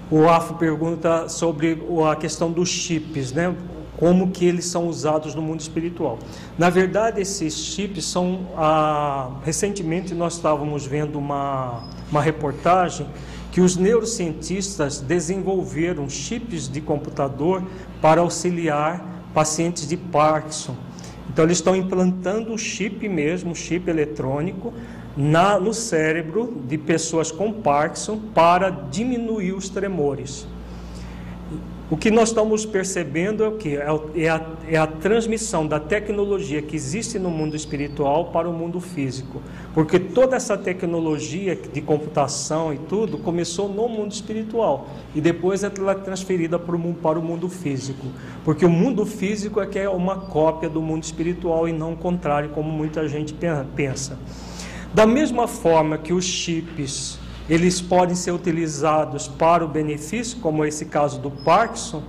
[0.09, 1.77] O AFO pergunta sobre
[2.09, 3.53] a questão dos chips, né?
[3.97, 6.19] Como que eles são usados no mundo espiritual.
[6.57, 8.47] Na verdade, esses chips são.
[8.55, 13.07] Ah, recentemente nós estávamos vendo uma, uma reportagem
[13.51, 17.63] que os neurocientistas desenvolveram chips de computador
[17.99, 20.75] para auxiliar pacientes de Parkinson.
[21.27, 24.73] Então eles estão implantando o chip mesmo, chip eletrônico,
[25.15, 30.47] na, no cérebro de pessoas com Parkinson para diminuir os tremores.
[31.89, 33.77] O que nós estamos percebendo é o que?
[33.77, 38.51] É, é a, é a transmissão da tecnologia que existe no mundo espiritual para o
[38.51, 39.41] mundo físico.
[39.73, 45.93] Porque toda essa tecnologia de computação e tudo começou no mundo espiritual e depois ela
[45.93, 48.07] é transferida para o, mundo, para o mundo físico.
[48.43, 51.97] Porque o mundo físico é que é uma cópia do mundo espiritual e não o
[51.97, 53.33] contrário, como muita gente
[53.77, 54.19] pensa.
[54.93, 57.17] Da mesma forma que os chips
[57.49, 62.03] eles podem ser utilizados para o benefício, como esse caso do Parkinson,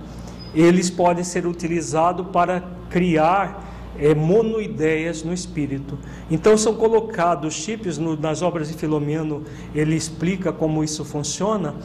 [0.53, 5.97] eles podem ser utilizados para criar é, monoideias no espírito.
[6.29, 11.75] Então são colocados chips no, nas obras de Filomeno, ele explica como isso funciona.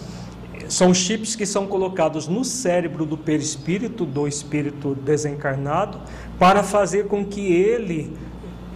[0.69, 6.01] São chips que são colocados no cérebro do perispírito, do espírito desencarnado,
[6.39, 8.17] para fazer com que ele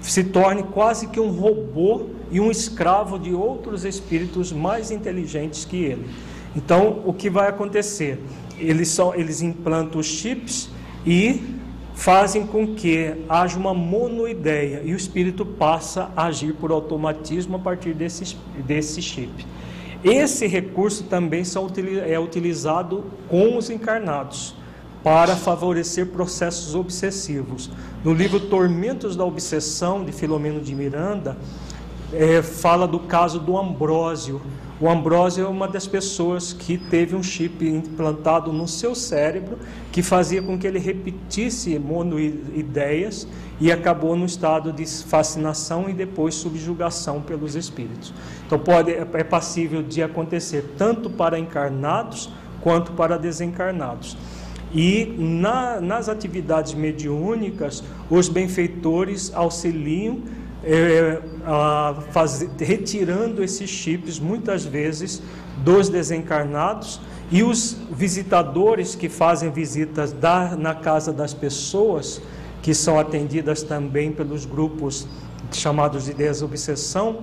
[0.00, 5.76] se torne quase que um robô e um escravo de outros espíritos mais inteligentes que
[5.76, 6.08] ele.
[6.54, 8.18] Então, o que vai acontecer?
[8.58, 10.68] Eles, são, eles implantam os chips
[11.06, 11.58] e
[11.94, 17.58] fazem com que haja uma monoideia e o espírito passa a agir por automatismo a
[17.58, 19.46] partir desse, desse chip.
[20.04, 21.42] Esse recurso também
[22.06, 24.54] é utilizado com os encarnados
[25.02, 27.70] para favorecer processos obsessivos.
[28.04, 31.36] No livro Tormentos da Obsessão, de Filomeno de Miranda,
[32.12, 34.40] é, fala do caso do Ambrósio.
[34.80, 39.59] O Ambrósio é uma das pessoas que teve um chip implantado no seu cérebro
[39.90, 43.26] que fazia com que ele repetisse monoideias
[43.61, 48.14] e acabou no estado de fascinação e depois subjugação pelos espíritos.
[48.46, 52.30] Então pode, é passível de acontecer tanto para encarnados
[52.61, 54.16] quanto para desencarnados.
[54.72, 60.18] E na, nas atividades mediúnicas, os benfeitores auxiliam
[60.70, 65.22] é, a fazer, retirando esses chips, muitas vezes,
[65.64, 67.00] dos desencarnados,
[67.30, 72.20] e os visitadores que fazem visitas da, na casa das pessoas,
[72.62, 75.06] que são atendidas também pelos grupos
[75.52, 77.20] chamados de desobsessão,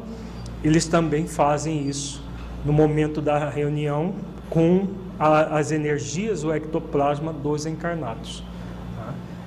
[0.63, 2.23] eles também fazem isso
[2.63, 4.15] no momento da reunião
[4.49, 4.87] com
[5.19, 8.43] a, as energias, o ectoplasma dos encarnados.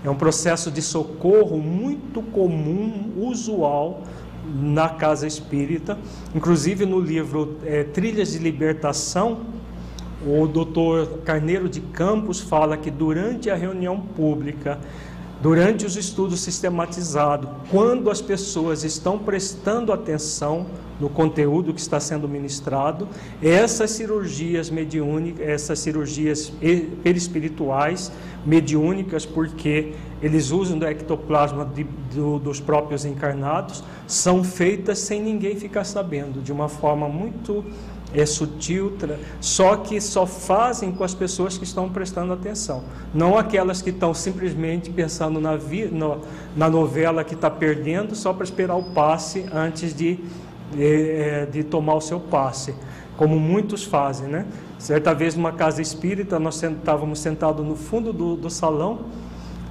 [0.05, 4.03] É um processo de socorro muito comum, usual
[4.46, 5.99] na casa espírita.
[6.34, 9.40] Inclusive no livro é, Trilhas de Libertação,
[10.26, 14.78] o doutor Carneiro de Campos fala que durante a reunião pública
[15.40, 20.66] Durante os estudos sistematizados, quando as pessoas estão prestando atenção
[21.01, 23.09] no conteúdo que está sendo ministrado,
[23.42, 26.53] essas cirurgias mediúnicas, essas cirurgias
[27.03, 28.11] perispirituais
[28.44, 31.84] mediúnicas, porque eles usam do ectoplasma de,
[32.14, 37.64] do, dos próprios encarnados, são feitas sem ninguém ficar sabendo, de uma forma muito
[38.14, 38.96] é sutil,
[39.40, 42.82] só que só fazem com as pessoas que estão prestando atenção,
[43.12, 46.22] não aquelas que estão simplesmente pensando na, vi, no,
[46.57, 50.18] na novela que está perdendo só para esperar o passe antes de,
[50.73, 52.75] de, é, de, tomar o seu passe,
[53.16, 54.47] como muitos fazem, né?
[54.79, 59.01] Certa vez numa casa espírita, nós estávamos sentados no fundo do, do salão,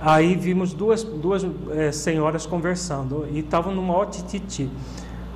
[0.01, 4.69] aí vimos duas, duas é, senhoras conversando e estavam numa maior tititi.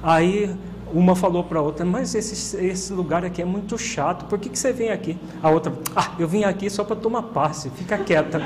[0.04, 0.54] Aí
[0.94, 4.50] uma falou para a outra, mas esse, esse lugar aqui é muito chato, por que,
[4.50, 5.18] que você vem aqui?
[5.42, 8.42] A outra, ah, eu vim aqui só para tomar passe, fica quieta.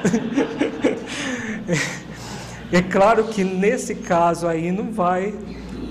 [2.71, 5.33] é, é claro que nesse caso aí não vai,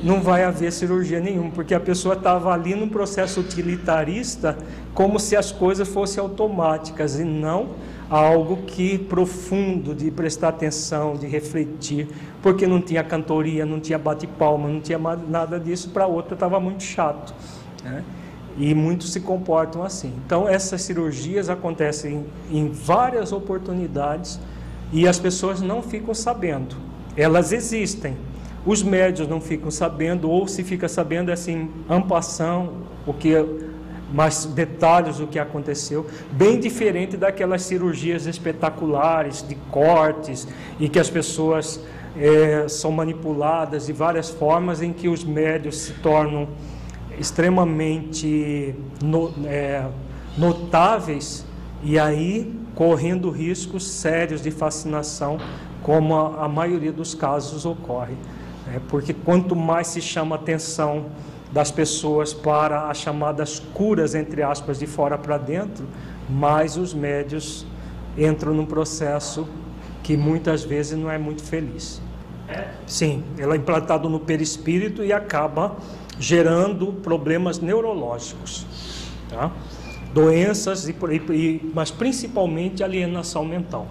[0.04, 4.56] não vai haver cirurgia nenhuma, porque a pessoa estava ali num processo utilitarista,
[4.92, 7.70] como se as coisas fossem automáticas e não
[8.10, 12.06] algo que profundo de prestar atenção, de refletir,
[12.42, 16.82] porque não tinha cantoria, não tinha bate-palma, não tinha nada disso, para outra estava muito
[16.82, 17.34] chato.
[17.82, 18.04] Né?
[18.58, 20.12] E muitos se comportam assim.
[20.26, 24.38] Então, essas cirurgias acontecem em várias oportunidades
[24.92, 26.76] e as pessoas não ficam sabendo.
[27.16, 28.16] Elas existem.
[28.66, 33.34] Os médios não ficam sabendo, ou se fica sabendo, é assim, ampação, o que
[34.12, 40.46] mais detalhes do que aconteceu, bem diferente daquelas cirurgias espetaculares de cortes
[40.78, 41.80] e que as pessoas
[42.16, 46.48] é, são manipuladas de várias formas em que os médios se tornam
[47.18, 49.84] extremamente no, é,
[50.38, 51.44] notáveis
[51.82, 55.38] e aí correndo riscos sérios de fascinação,
[55.82, 58.14] como a, a maioria dos casos ocorre.
[58.72, 61.06] É, porque quanto mais se chama atenção
[61.52, 65.86] das pessoas para as chamadas curas, entre aspas, de fora para dentro,
[66.28, 67.66] mais os médios
[68.16, 69.46] entram num processo
[70.02, 72.00] que muitas vezes não é muito feliz.
[72.86, 75.76] Sim, ela é implantado no perispírito e acaba
[76.18, 78.66] gerando problemas neurológicos,
[79.28, 79.50] tá?
[80.12, 83.88] doenças, e, mas principalmente alienação mental,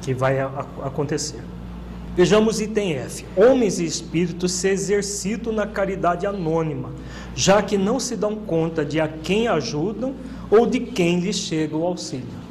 [0.00, 1.40] que vai a, a, acontecer.
[2.14, 3.24] Vejamos item F.
[3.34, 6.90] Homens e espíritos se exercitam na caridade anônima,
[7.34, 10.14] já que não se dão conta de a quem ajudam
[10.50, 12.42] ou de quem lhes chega o auxílio.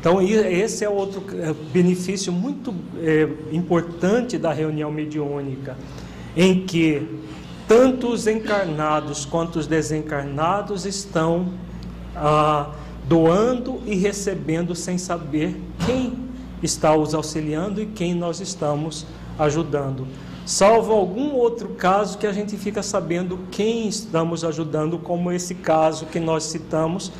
[0.00, 5.76] Então, esse é outro é, benefício muito é, importante da reunião mediúnica,
[6.34, 7.06] em que
[7.66, 11.52] tanto os encarnados quanto os desencarnados estão
[12.16, 12.70] ah,
[13.06, 16.27] doando e recebendo sem saber quem
[16.62, 19.06] está os auxiliando e quem nós estamos
[19.38, 20.06] ajudando.
[20.44, 26.06] Salvo algum outro caso que a gente fica sabendo quem estamos ajudando, como esse caso
[26.06, 27.12] que nós citamos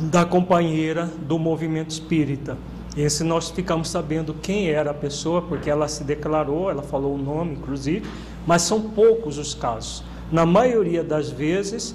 [0.00, 2.58] da companheira do movimento espírita.
[2.96, 7.18] Esse nós ficamos sabendo quem era a pessoa, porque ela se declarou, ela falou o
[7.18, 8.06] nome, inclusive,
[8.46, 10.02] mas são poucos os casos.
[10.30, 11.94] Na maioria das vezes,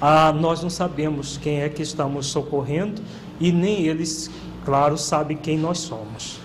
[0.00, 3.02] ah, nós não sabemos quem é que estamos socorrendo
[3.38, 4.30] e nem eles
[4.64, 6.40] claro, sabe quem nós somos.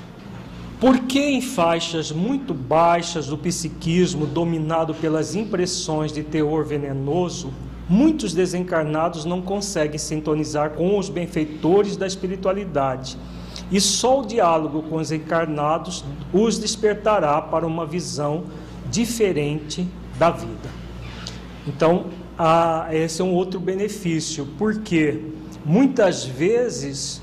[0.79, 7.51] Por que em faixas muito baixas do psiquismo, dominado pelas impressões de teor venenoso,
[7.89, 13.17] muitos desencarnados não conseguem sintonizar com os benfeitores da espiritualidade?
[13.71, 18.43] E só o diálogo com os encarnados os despertará para uma visão
[18.91, 19.87] diferente
[20.19, 20.69] da vida.
[21.65, 22.05] Então,
[22.91, 25.21] esse é um outro benefício, porque
[25.65, 27.19] muitas vezes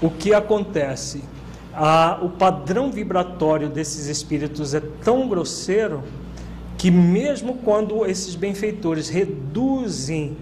[0.00, 1.22] o que acontece?
[1.74, 6.02] Ah, o padrão vibratório desses espíritos é tão grosseiro
[6.76, 10.36] que, mesmo quando esses benfeitores reduzem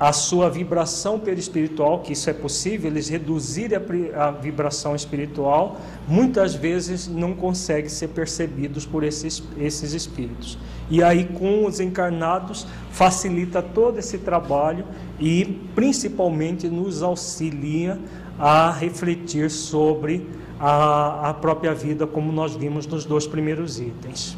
[0.00, 3.78] a sua vibração perispiritual, que isso é possível, eles reduzirem
[4.14, 5.78] a, a, vibração espiritual,
[6.08, 10.56] muitas vezes não conseguem ser percebidos por esses, esses espíritos.
[10.88, 14.86] E aí, com os encarnados, facilita todo esse trabalho
[15.20, 15.44] e,
[15.74, 18.00] principalmente, nos auxilia
[18.38, 20.26] a refletir sobre
[20.58, 24.34] a, a própria vida, como nós vimos nos dois primeiros itens.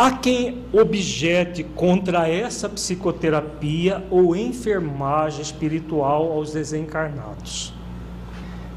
[0.00, 7.74] Há quem objete contra essa psicoterapia ou enfermagem espiritual aos desencarnados.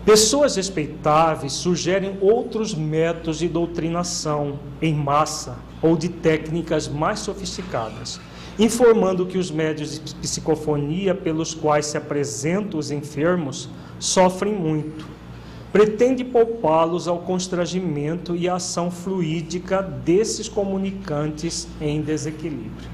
[0.03, 8.19] Pessoas respeitáveis sugerem outros métodos de doutrinação em massa ou de técnicas mais sofisticadas,
[8.57, 13.69] informando que os médios de psicofonia pelos quais se apresentam os enfermos
[13.99, 15.20] sofrem muito.
[15.71, 22.89] Pretende poupá-los ao constrangimento e à ação fluídica desses comunicantes em desequilíbrio.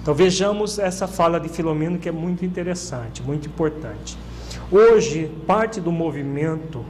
[0.00, 4.16] Então vejamos essa fala de Filomeno que é muito interessante, muito importante.
[4.72, 6.82] Hoje, parte do movimento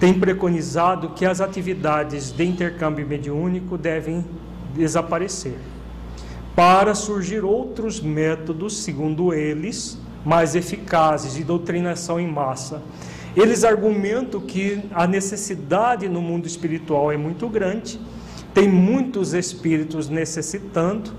[0.00, 4.24] tem preconizado que as atividades de intercâmbio mediúnico devem
[4.74, 5.58] desaparecer,
[6.56, 12.82] para surgir outros métodos, segundo eles, mais eficazes de doutrinação em massa.
[13.36, 18.00] Eles argumentam que a necessidade no mundo espiritual é muito grande,
[18.54, 21.12] tem muitos espíritos necessitando,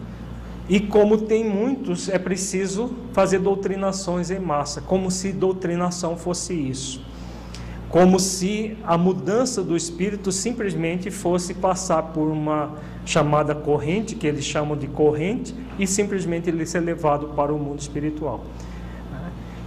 [0.68, 7.05] e como tem muitos, é preciso fazer doutrinações em massa, como se doutrinação fosse isso.
[7.88, 14.43] Como se a mudança do espírito simplesmente fosse passar por uma chamada corrente, que eles
[14.43, 18.43] chamam de corrente, e simplesmente ele ser levado para o mundo espiritual.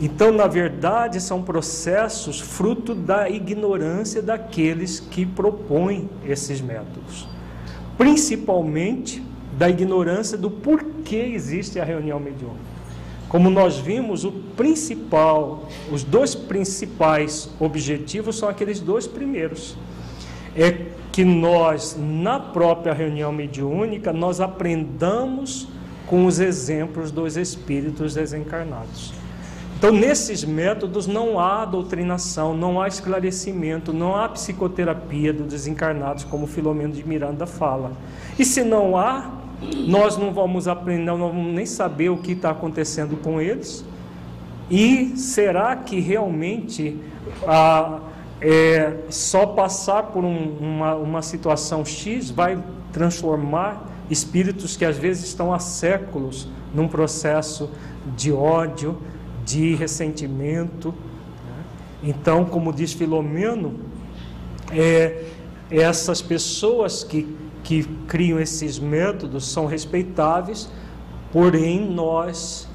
[0.00, 7.28] Então, na verdade, são processos fruto da ignorância daqueles que propõem esses métodos.
[7.98, 9.22] Principalmente
[9.58, 12.80] da ignorância do porquê existe a reunião mediúnica.
[13.28, 19.76] Como nós vimos, o principal, os dois principais objetivos são aqueles dois primeiros.
[20.56, 25.68] É que nós, na própria reunião mediúnica, nós aprendamos
[26.06, 29.19] com os exemplos dos espíritos desencarnados.
[29.80, 36.46] Então, nesses métodos não há doutrinação, não há esclarecimento, não há psicoterapia dos desencarnados, como
[36.46, 37.92] Filomeno de Miranda fala.
[38.38, 39.30] E se não há,
[39.88, 43.82] nós não vamos aprender, não vamos nem saber o que está acontecendo com eles.
[44.70, 46.98] E será que realmente
[47.48, 48.00] ah,
[48.38, 52.62] é, só passar por um, uma, uma situação X vai
[52.92, 57.70] transformar espíritos que às vezes estão há séculos num processo
[58.14, 58.98] de ódio,
[59.50, 60.94] de ressentimento?
[62.02, 63.78] Então, como diz Filomeno,
[64.72, 65.24] é,
[65.70, 70.68] essas pessoas que que criam esses métodos são respeitáveis,
[71.32, 72.66] porém nós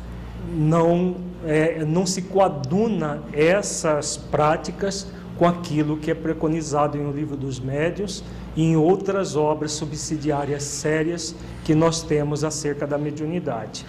[0.55, 1.15] não,
[1.45, 5.07] é, não se coaduna essas práticas
[5.38, 8.23] com aquilo que é preconizado em O Livro dos Médios
[8.55, 13.86] e em outras obras subsidiárias sérias que nós temos acerca da mediunidade.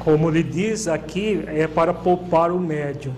[0.00, 3.12] Como ele diz aqui, é para poupar o médium.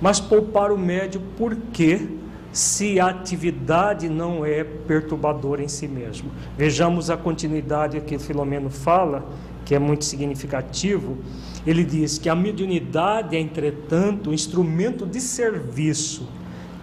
[0.00, 2.06] Mas poupar o médium por quê?
[2.52, 6.30] se a atividade não é perturbadora em si mesmo.
[6.56, 9.24] Vejamos a continuidade que Filomeno fala,
[9.64, 11.18] que é muito significativo.
[11.66, 16.28] Ele diz que a mediunidade é, entretanto, um instrumento de serviço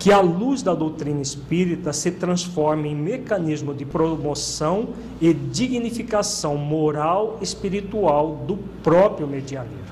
[0.07, 7.37] que, à luz da doutrina espírita, se transforma em mecanismo de promoção e dignificação moral
[7.41, 9.83] espiritual do próprio medianeiro.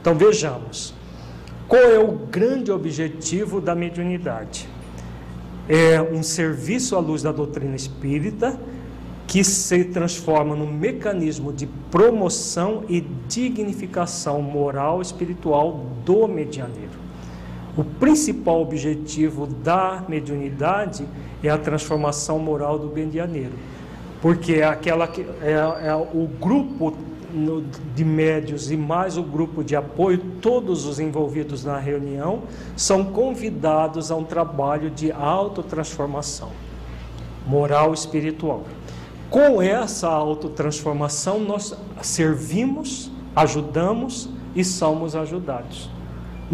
[0.00, 0.92] Então vejamos,
[1.68, 4.68] qual é o grande objetivo da mediunidade?
[5.68, 8.58] é um serviço à luz da doutrina espírita
[9.28, 17.03] que se transforma num mecanismo de promoção e dignificação moral espiritual do medianeiro.
[17.76, 21.06] O principal objetivo da mediunidade
[21.42, 23.54] é a transformação moral do medianeiro,
[24.22, 26.94] porque é aquela que é, é o grupo
[27.94, 32.42] de médios e mais o grupo de apoio, todos os envolvidos na reunião,
[32.76, 36.50] são convidados a um trabalho de autotransformação
[37.44, 38.62] moral e espiritual.
[39.28, 45.90] Com essa autotransformação, nós servimos, ajudamos e somos ajudados.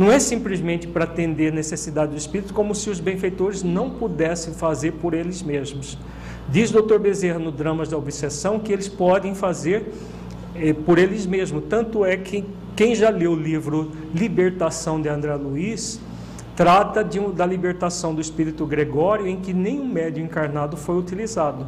[0.00, 4.54] Não é simplesmente para atender a necessidade do espírito, como se os benfeitores não pudessem
[4.54, 5.98] fazer por eles mesmos.
[6.48, 6.96] Diz Dr.
[6.98, 9.92] Bezerra no Dramas da Obsessão que eles podem fazer
[10.86, 11.64] por eles mesmos.
[11.68, 16.00] Tanto é que quem já leu o livro Libertação de André Luiz
[16.56, 21.66] trata de, da libertação do espírito Gregório, em que nenhum médium encarnado foi utilizado.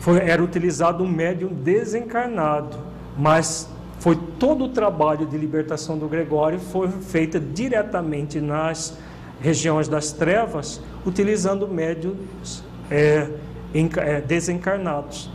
[0.00, 2.78] Foi, era utilizado um médium desencarnado,
[3.14, 3.68] mas
[3.98, 8.96] foi todo o trabalho de libertação do Gregório foi feito diretamente nas
[9.40, 13.28] regiões das trevas, utilizando médiums é,
[13.74, 15.30] é, desencarnados.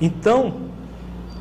[0.00, 0.68] Então,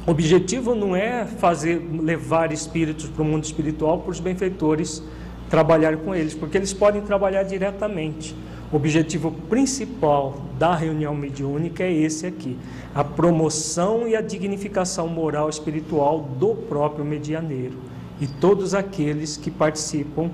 [0.06, 5.04] o objetivo não é fazer levar espíritos para o mundo espiritual para os benfeitores
[5.50, 8.36] trabalhar com eles, porque eles podem trabalhar diretamente.
[8.72, 12.57] O objetivo principal da reunião mediúnica é esse aqui:
[12.93, 17.78] a promoção e a dignificação moral e espiritual do próprio medianeiro
[18.20, 20.32] e todos aqueles que participam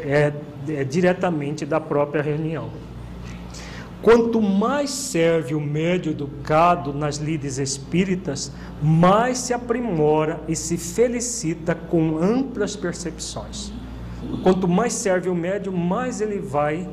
[0.00, 0.32] é,
[0.68, 2.70] é, diretamente da própria reunião.
[4.02, 8.52] Quanto mais serve o médio educado nas lides espíritas,
[8.82, 13.72] mais se aprimora e se felicita com amplas percepções.
[14.42, 16.86] Quanto mais serve o médio, mais ele vai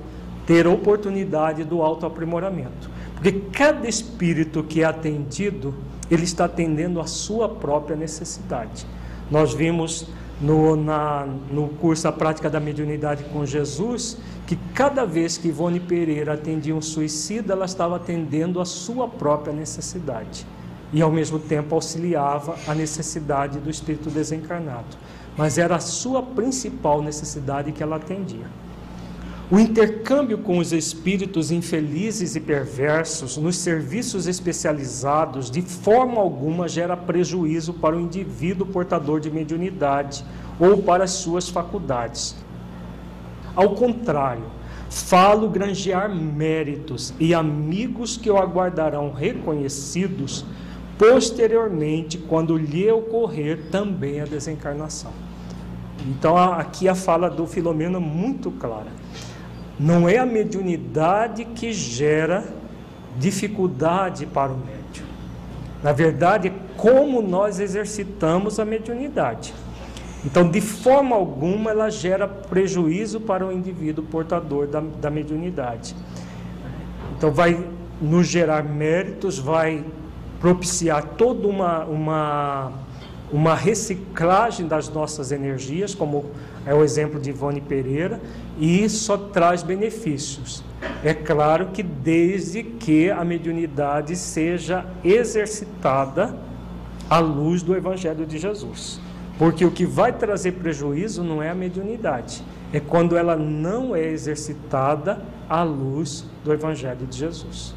[0.45, 2.89] ter oportunidade do autoaprimoramento.
[3.13, 5.73] Porque cada espírito que é atendido,
[6.09, 8.85] ele está atendendo a sua própria necessidade.
[9.29, 10.07] Nós vimos
[10.41, 14.17] no, na, no curso A Prática da Mediunidade com Jesus
[14.47, 19.53] que cada vez que Ivone Pereira atendia um suicida, ela estava atendendo a sua própria
[19.53, 20.45] necessidade
[20.91, 24.97] e ao mesmo tempo auxiliava a necessidade do espírito desencarnado.
[25.37, 28.47] Mas era a sua principal necessidade que ela atendia.
[29.51, 36.95] O intercâmbio com os espíritos infelizes e perversos nos serviços especializados de forma alguma gera
[36.95, 40.23] prejuízo para o indivíduo portador de mediunidade
[40.57, 42.33] ou para as suas faculdades.
[43.53, 44.45] Ao contrário,
[44.89, 50.45] falo granjear méritos e amigos que o aguardarão reconhecidos
[50.97, 55.11] posteriormente, quando lhe ocorrer também a desencarnação.
[56.07, 59.00] Então, aqui a fala do Filomeno é muito clara.
[59.81, 62.43] Não é a mediunidade que gera
[63.17, 65.07] dificuldade para o médium.
[65.81, 69.55] Na verdade, é como nós exercitamos a mediunidade.
[70.23, 75.95] Então, de forma alguma, ela gera prejuízo para o indivíduo portador da, da mediunidade.
[77.17, 77.65] Então, vai
[77.99, 79.83] nos gerar méritos, vai
[80.39, 82.71] propiciar toda uma, uma,
[83.33, 86.29] uma reciclagem das nossas energias, como
[86.65, 88.21] é o exemplo de Ivone Pereira,
[88.59, 90.63] e só traz benefícios.
[91.03, 96.35] É claro que desde que a mediunidade seja exercitada
[97.09, 98.99] à luz do Evangelho de Jesus.
[99.37, 104.07] Porque o que vai trazer prejuízo não é a mediunidade, é quando ela não é
[104.07, 107.73] exercitada à luz do Evangelho de Jesus.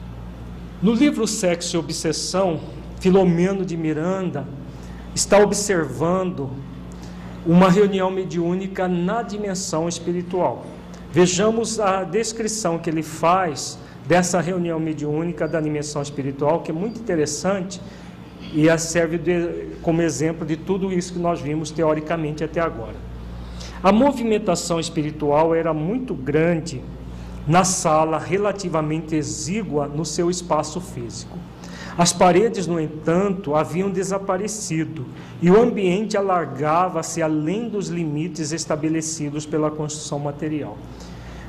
[0.83, 2.61] No livro Sexo e Obsessão,
[3.01, 4.47] Filomeno de Miranda
[5.15, 6.51] está observando
[7.47, 10.65] uma reunião mediúnica na dimensão espiritual.
[11.13, 16.99] Vejamos a descrição que ele faz dessa reunião mediúnica da dimensão espiritual, que é muito
[17.01, 17.81] interessante
[18.53, 22.97] e serve de, como exemplo de tudo isso que nós vimos teoricamente até agora.
[23.83, 26.83] A movimentação espiritual era muito grande
[27.47, 31.39] na sala, relativamente exígua no seu espaço físico.
[31.97, 35.07] As paredes, no entanto, haviam desaparecido
[35.41, 40.77] e o ambiente alargava-se além dos limites estabelecidos pela construção material.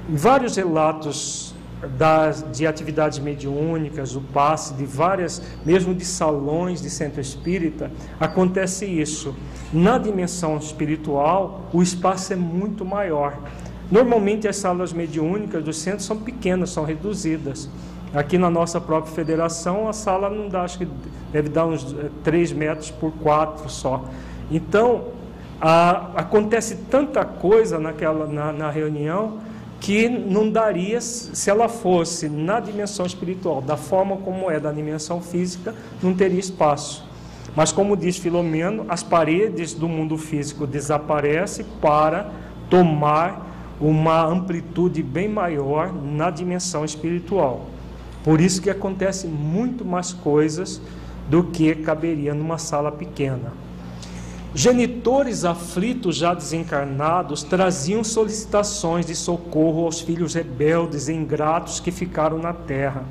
[0.08, 1.56] Vários relatos
[1.98, 8.86] das, de atividades mediúnicas, o passe de várias, mesmo de salões de centro espírita, acontece
[8.86, 9.36] isso.
[9.74, 13.40] Na dimensão espiritual, o espaço é muito maior.
[13.92, 17.70] Normalmente as salas mediúnicas do centro são pequenas, são reduzidas.
[18.14, 20.88] Aqui na nossa própria federação, a sala não dá, acho que
[21.32, 24.06] deve dar uns 3 eh, metros por 4 só.
[24.50, 25.06] Então,
[25.60, 29.40] a, acontece tanta coisa naquela, na, na reunião
[29.80, 35.22] que não daria, se ela fosse na dimensão espiritual, da forma como é da dimensão
[35.22, 37.06] física, não teria espaço.
[37.56, 42.32] Mas, como diz Filomeno, as paredes do mundo físico desaparecem para
[42.70, 47.68] tomar uma amplitude bem maior na dimensão espiritual.
[48.26, 50.82] Por isso que acontece muito mais coisas
[51.30, 53.54] do que caberia numa sala pequena.
[54.52, 62.40] Genitores aflitos já desencarnados traziam solicitações de socorro aos filhos rebeldes e ingratos que ficaram
[62.40, 63.04] na terra,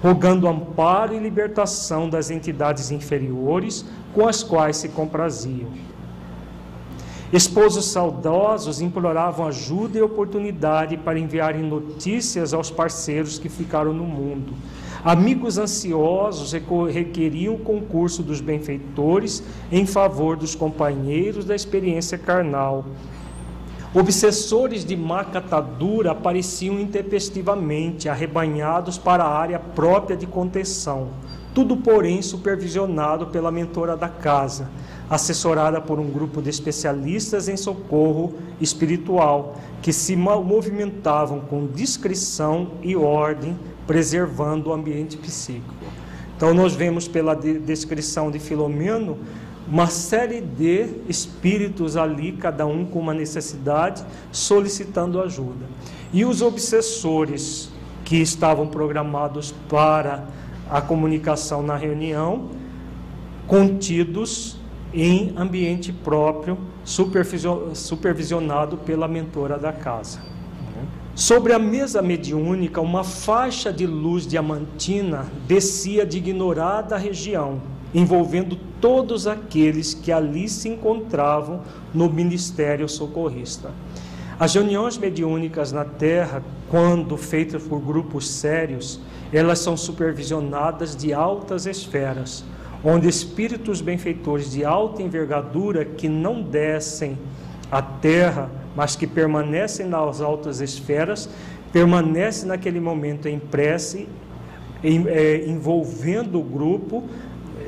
[0.00, 3.84] rogando amparo e libertação das entidades inferiores
[4.14, 5.70] com as quais se compraziam.
[7.32, 14.52] Esposos saudosos imploravam ajuda e oportunidade para enviarem notícias aos parceiros que ficaram no mundo.
[15.02, 22.84] Amigos ansiosos requeriam o concurso dos benfeitores em favor dos companheiros da experiência carnal.
[23.94, 31.08] Obsessores de má catadura apareciam intempestivamente, arrebanhados para a área própria de contenção.
[31.54, 34.68] Tudo, porém, supervisionado pela mentora da casa
[35.12, 42.96] assessorada por um grupo de especialistas em socorro espiritual, que se movimentavam com discrição e
[42.96, 43.54] ordem,
[43.86, 45.74] preservando o ambiente psíquico.
[46.34, 49.18] Então, nós vemos pela descrição de Filomeno
[49.68, 54.02] uma série de espíritos ali, cada um com uma necessidade,
[54.32, 55.66] solicitando ajuda.
[56.10, 57.70] E os obsessores
[58.02, 60.24] que estavam programados para
[60.70, 62.48] a comunicação na reunião,
[63.46, 64.61] contidos
[64.92, 70.20] em ambiente próprio, supervisionado pela mentora da casa.
[71.14, 77.60] Sobre a mesa mediúnica, uma faixa de luz diamantina descia de ignorada região,
[77.94, 81.60] envolvendo todos aqueles que ali se encontravam
[81.92, 83.70] no ministério socorrista.
[84.40, 88.98] As reuniões mediúnicas na Terra, quando feitas por grupos sérios,
[89.30, 92.42] elas são supervisionadas de altas esferas,
[92.84, 97.18] onde espíritos benfeitores de alta envergadura que não descem
[97.70, 101.28] à terra, mas que permanecem nas altas esferas,
[101.72, 104.08] permanecem naquele momento em prece,
[104.82, 107.04] em, é, envolvendo o grupo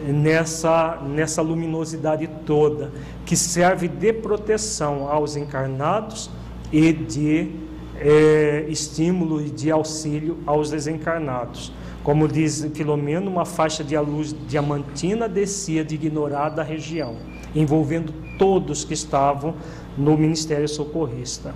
[0.06, 2.90] nessa, nessa luminosidade toda,
[3.24, 6.30] que serve de proteção aos encarnados
[6.72, 7.50] e de
[7.96, 11.72] é, estímulo e de auxílio aos desencarnados.
[12.04, 17.16] Como diz Filomeno, uma faixa de luz diamantina descia de ignorada região,
[17.56, 19.54] envolvendo todos que estavam
[19.96, 21.54] no ministério socorrista.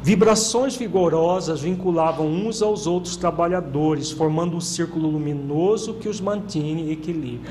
[0.00, 6.92] Vibrações vigorosas vinculavam uns aos outros trabalhadores, formando um círculo luminoso que os mantinha em
[6.92, 7.50] equilíbrio.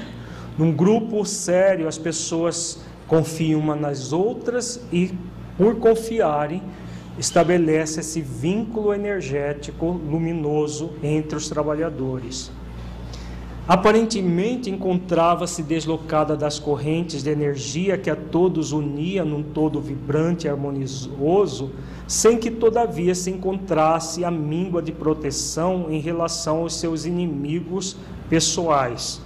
[0.57, 5.11] Num grupo sério, as pessoas confiam umas nas outras e,
[5.57, 6.63] por confiarem,
[7.18, 12.51] estabelece esse vínculo energético luminoso entre os trabalhadores.
[13.66, 20.49] Aparentemente encontrava-se deslocada das correntes de energia que a todos unia num todo vibrante e
[20.49, 21.72] harmonioso,
[22.05, 27.95] sem que todavia se encontrasse a míngua de proteção em relação aos seus inimigos
[28.30, 29.22] pessoais.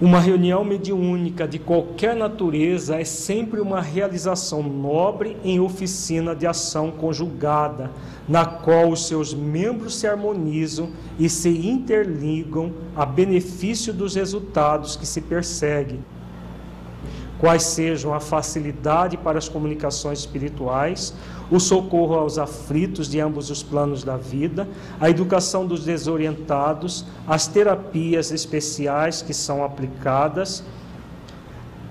[0.00, 6.90] Uma reunião mediúnica de qualquer natureza é sempre uma realização nobre em oficina de ação
[6.90, 7.90] conjugada,
[8.26, 10.88] na qual os seus membros se harmonizam
[11.18, 16.02] e se interligam a benefício dos resultados que se perseguem.
[17.38, 21.12] Quais sejam a facilidade para as comunicações espirituais,
[21.50, 24.68] o socorro aos aflitos de ambos os planos da vida,
[25.00, 30.62] a educação dos desorientados, as terapias especiais que são aplicadas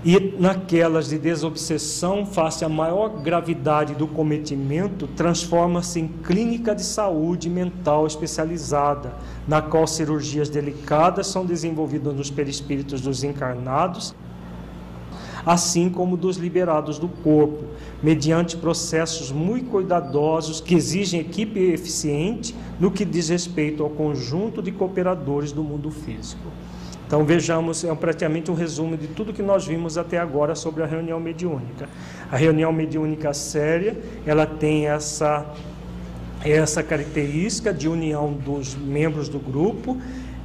[0.04, 7.50] e naquelas de desobsessão face à maior gravidade do cometimento, transforma-se em clínica de saúde
[7.50, 9.14] mental especializada,
[9.46, 14.16] na qual cirurgias delicadas são desenvolvidas nos perispíritos dos encarnados
[15.46, 17.64] assim como dos liberados do corpo,
[18.02, 24.72] mediante processos muito cuidadosos que exigem equipe eficiente no que diz respeito ao conjunto de
[24.72, 26.50] cooperadores do mundo físico.
[27.06, 30.86] Então vejamos, é praticamente um resumo de tudo que nós vimos até agora sobre a
[30.86, 31.90] reunião mediúnica.
[32.32, 35.46] A reunião mediúnica séria, ela tem essa
[36.42, 39.98] essa característica de união dos membros do grupo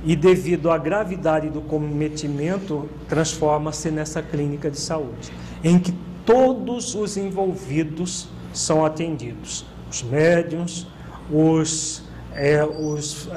[0.04, 5.32] e devido à gravidade do cometimento, transforma-se nessa clínica de saúde,
[5.62, 5.92] em que
[6.26, 10.86] todos os envolvidos são atendidos: os médiums,
[11.30, 12.02] os,
[12.34, 13.28] é, os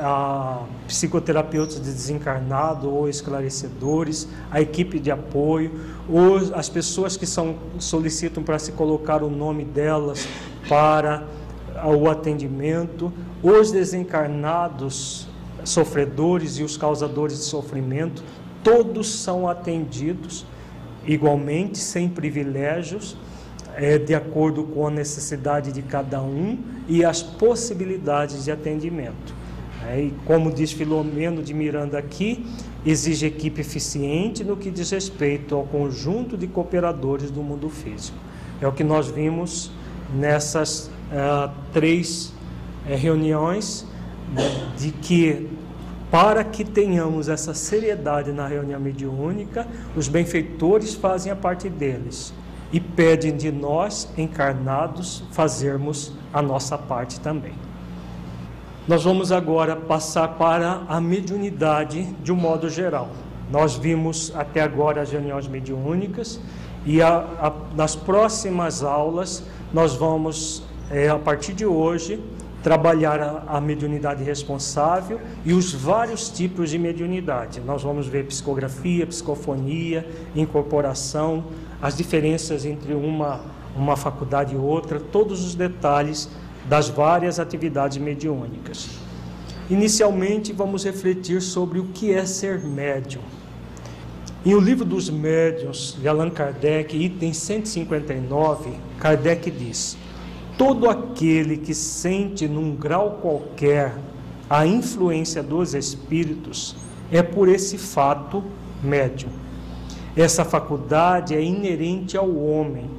[0.88, 8.44] psicoterapeutas de desencarnado ou esclarecedores, a equipe de apoio, os, as pessoas que são, solicitam
[8.44, 10.28] para se colocar o nome delas
[10.68, 11.26] para
[11.86, 15.27] o atendimento, os desencarnados
[15.68, 18.24] sofredores e os causadores de sofrimento,
[18.64, 20.46] todos são atendidos
[21.06, 23.16] igualmente, sem privilégios,
[23.76, 26.58] é, de acordo com a necessidade de cada um
[26.88, 29.36] e as possibilidades de atendimento.
[29.88, 32.46] É, e como diz Filomeno de Miranda aqui,
[32.86, 38.18] exige equipe eficiente no que diz respeito ao conjunto de cooperadores do mundo físico.
[38.62, 39.72] É o que nós vimos
[40.14, 42.34] nessas uh, três
[42.86, 43.86] uh, reuniões
[44.34, 45.48] né, de que
[46.10, 52.34] para que tenhamos essa seriedade na reunião mediúnica, os benfeitores fazem a parte deles
[52.72, 57.54] e pedem de nós, encarnados, fazermos a nossa parte também.
[58.88, 63.10] Nós vamos agora passar para a mediunidade de um modo geral.
[63.52, 66.40] Nós vimos até agora as reuniões mediúnicas
[66.86, 69.44] e a, a, nas próximas aulas
[69.74, 72.22] nós vamos, é, a partir de hoje,
[72.68, 77.62] trabalhar a, a mediunidade responsável e os vários tipos de mediunidade.
[77.62, 80.06] Nós vamos ver psicografia, psicofonia,
[80.36, 81.46] incorporação,
[81.82, 83.40] as diferenças entre uma,
[83.74, 86.30] uma faculdade e outra, todos os detalhes
[86.66, 88.90] das várias atividades mediúnicas.
[89.70, 93.22] Inicialmente, vamos refletir sobre o que é ser médium.
[94.46, 99.98] Em O Livro dos Médiuns, de Allan Kardec, item 159, Kardec diz:
[100.58, 103.96] todo aquele que sente num grau qualquer
[104.50, 106.76] a influência dos espíritos
[107.12, 108.44] é por esse fato
[108.84, 109.30] médium.
[110.16, 112.90] Essa faculdade é inerente ao homem,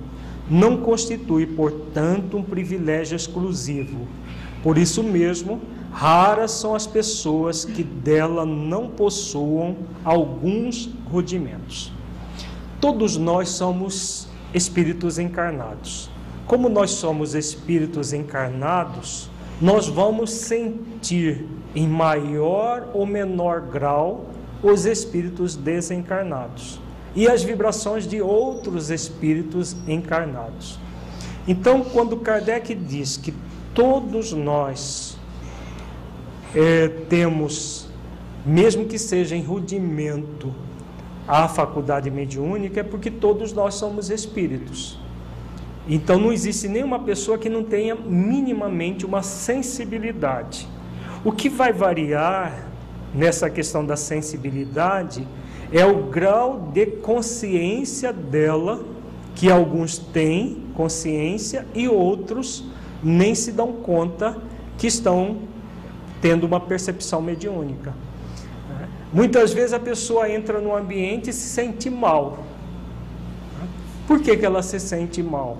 [0.48, 4.06] não constitui, portanto, um privilégio exclusivo.
[4.62, 11.92] Por isso mesmo, raras são as pessoas que dela não possuam alguns rudimentos.
[12.80, 16.09] Todos nós somos espíritos encarnados.
[16.49, 19.28] Como nós somos espíritos encarnados,
[19.61, 21.44] nós vamos sentir
[21.74, 24.24] em maior ou menor grau
[24.62, 26.80] os espíritos desencarnados
[27.14, 30.78] e as vibrações de outros espíritos encarnados.
[31.46, 33.34] Então, quando Kardec diz que
[33.74, 35.18] todos nós
[36.55, 37.88] é, temos,
[38.46, 40.55] mesmo que seja em rudimento,
[41.26, 44.99] a faculdade mediúnica, é porque todos nós somos espíritos.
[45.89, 50.68] Então, não existe nenhuma pessoa que não tenha minimamente uma sensibilidade.
[51.24, 52.68] O que vai variar
[53.14, 55.26] nessa questão da sensibilidade
[55.72, 58.84] é o grau de consciência dela,
[59.34, 62.64] que alguns têm consciência e outros
[63.03, 64.36] nem se dão conta
[64.76, 65.39] que estão
[66.20, 67.95] tendo uma percepção mediúnica.
[69.12, 72.45] Muitas vezes a pessoa entra no ambiente e se sente mal.
[74.07, 75.59] Por que, que ela se sente mal?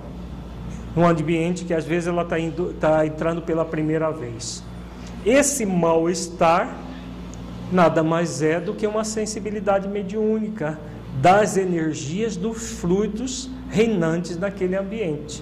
[0.99, 2.35] Num ambiente que às vezes ela está
[2.77, 4.61] tá entrando pela primeira vez.
[5.25, 6.75] Esse mal-estar
[7.71, 10.77] nada mais é do que uma sensibilidade mediúnica
[11.21, 15.41] das energias dos fluidos reinantes naquele ambiente.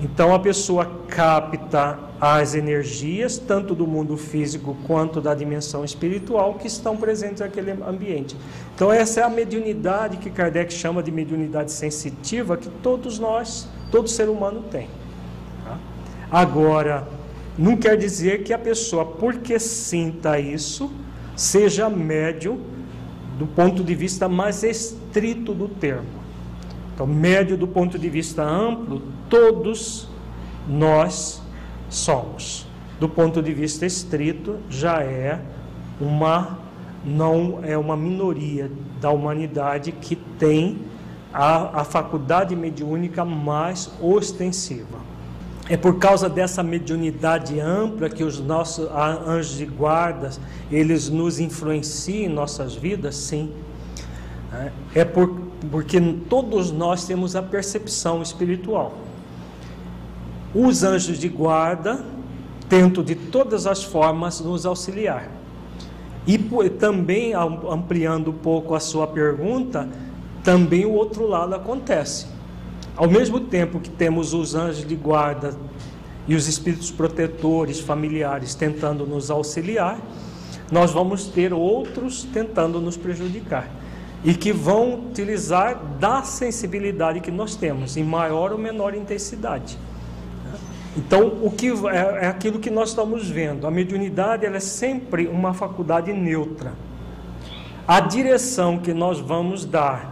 [0.00, 6.66] Então a pessoa capta as energias, tanto do mundo físico quanto da dimensão espiritual, que
[6.66, 8.36] estão presentes naquele ambiente.
[8.74, 14.08] Então, essa é a mediunidade que Kardec chama de mediunidade sensitiva, que todos nós, todo
[14.08, 14.88] ser humano tem.
[15.64, 15.78] Tá?
[16.30, 17.06] Agora,
[17.56, 20.90] não quer dizer que a pessoa, porque sinta isso,
[21.36, 22.58] seja médio
[23.38, 26.22] do ponto de vista mais estrito do termo.
[26.94, 30.08] Então, médio do ponto de vista amplo, todos
[30.66, 31.42] nós
[31.88, 32.66] somos.
[32.98, 35.40] Do ponto de vista estrito, já é
[36.00, 36.58] uma
[37.04, 38.70] não é uma minoria
[39.00, 40.78] da humanidade que tem
[41.32, 44.98] a, a faculdade mediúnica mais ostensiva.
[45.68, 48.88] É por causa dessa mediunidade ampla que os nossos
[49.26, 50.30] anjos de guarda,
[50.70, 53.52] eles nos influenciam em nossas vidas, sim.
[54.52, 55.34] É, é por,
[55.70, 58.94] porque todos nós temos a percepção espiritual.
[60.54, 62.04] Os anjos de guarda
[62.68, 65.30] tentam de todas as formas nos auxiliar.
[66.26, 66.38] E
[66.78, 69.88] também, ampliando um pouco a sua pergunta,
[70.42, 72.26] também o outro lado acontece.
[72.96, 75.54] Ao mesmo tempo que temos os anjos de guarda
[76.28, 79.98] e os espíritos protetores familiares tentando nos auxiliar,
[80.70, 83.68] nós vamos ter outros tentando nos prejudicar
[84.24, 89.76] e que vão utilizar da sensibilidade que nós temos em maior ou menor intensidade.
[90.96, 93.66] Então, o que é, é aquilo que nós estamos vendo.
[93.66, 96.72] A mediunidade ela é sempre uma faculdade neutra.
[97.88, 100.11] A direção que nós vamos dar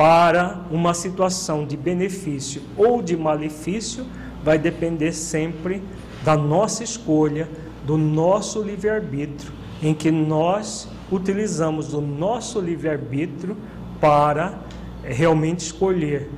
[0.00, 4.06] para uma situação de benefício ou de malefício
[4.42, 5.82] vai depender sempre
[6.24, 7.46] da nossa escolha,
[7.84, 13.54] do nosso livre-arbítrio, em que nós utilizamos o nosso livre-arbítrio
[14.00, 14.60] para
[15.04, 16.30] eh, realmente escolher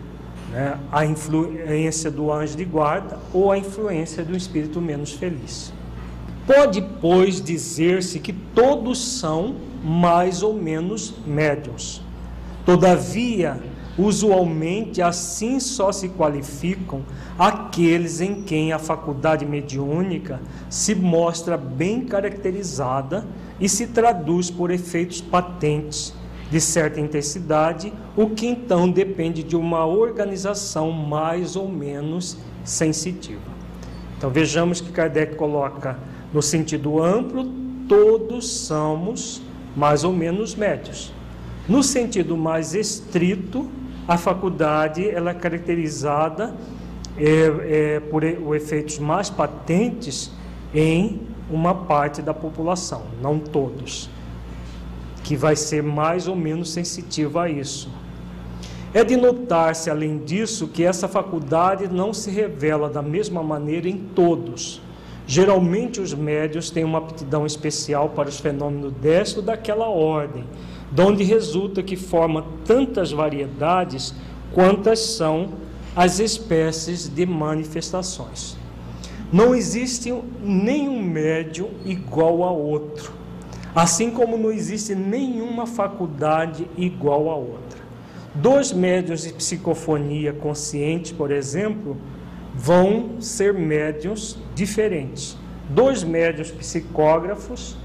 [0.51, 5.73] né, a influência do anjo de guarda ou a influência do espírito menos feliz.
[6.49, 9.55] Pode, pois, dizer-se que todos são
[9.85, 12.02] mais ou menos médiums.
[12.65, 13.61] Todavia,
[13.99, 17.03] usualmente assim só se qualificam
[17.39, 20.41] aqueles em quem a faculdade mediúnica
[20.71, 23.27] se mostra bem caracterizada
[23.61, 26.15] e se traduz por efeitos patentes
[26.51, 33.41] de certa intensidade, o que então depende de uma organização mais ou menos sensitiva.
[34.19, 35.99] Então vejamos que Kardec coloca
[36.33, 37.51] no sentido amplo,
[37.89, 39.43] todos somos
[39.75, 41.13] mais ou menos médios.
[41.69, 43.71] No sentido mais estrito,
[44.09, 46.55] a faculdade ela é caracterizada
[47.17, 50.33] é, é, por efeitos mais patentes
[50.75, 54.11] em uma parte da população, não todos,
[55.23, 57.89] que vai ser mais ou menos sensitiva a isso.
[58.93, 63.97] É de notar-se, além disso, que essa faculdade não se revela da mesma maneira em
[63.97, 64.83] todos.
[65.27, 70.45] Geralmente, os médios têm uma aptidão especial para os fenômenos desta ou daquela ordem
[70.93, 74.15] donde resulta que forma tantas variedades
[74.53, 75.55] quantas são
[75.97, 78.57] as espécies de manifestações.
[79.33, 80.13] Não existe
[80.43, 83.13] nenhum médium igual a outro,
[83.75, 87.81] assim como não existe nenhuma faculdade igual a outra.
[88.35, 91.97] Dois médiuns de psicofonia consciente, por exemplo,
[92.55, 95.37] vão ser médiuns diferentes.
[95.71, 97.77] Dois médiuns psicógrafos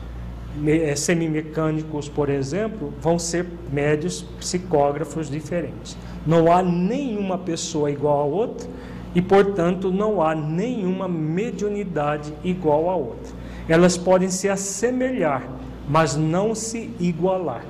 [0.95, 5.97] semimecânicos, por exemplo, vão ser médios psicógrafos diferentes.
[6.26, 8.68] Não há nenhuma pessoa igual a outra
[9.14, 13.34] e, portanto, não há nenhuma mediunidade igual a outra.
[13.68, 15.47] Elas podem se assemelhar,
[15.88, 17.64] mas não se igualar.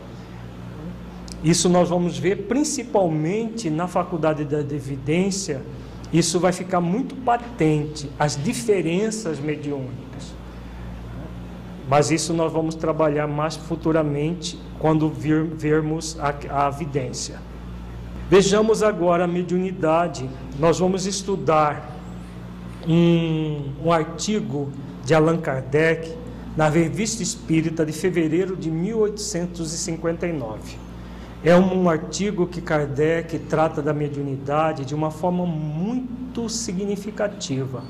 [1.43, 5.61] Isso nós vamos ver principalmente na faculdade da evidência,
[6.11, 10.36] isso vai ficar muito patente, as diferenças mediúnicas.
[11.87, 17.39] Mas isso nós vamos trabalhar mais futuramente quando vir, vermos a, a evidência.
[18.29, 20.29] Vejamos agora a mediunidade.
[20.59, 21.95] Nós vamos estudar
[22.85, 24.69] um, um artigo
[25.05, 26.13] de Allan Kardec
[26.57, 30.87] na Revista Espírita de fevereiro de 1859.
[31.43, 37.83] É um artigo que Kardec trata da mediunidade de uma forma muito significativa.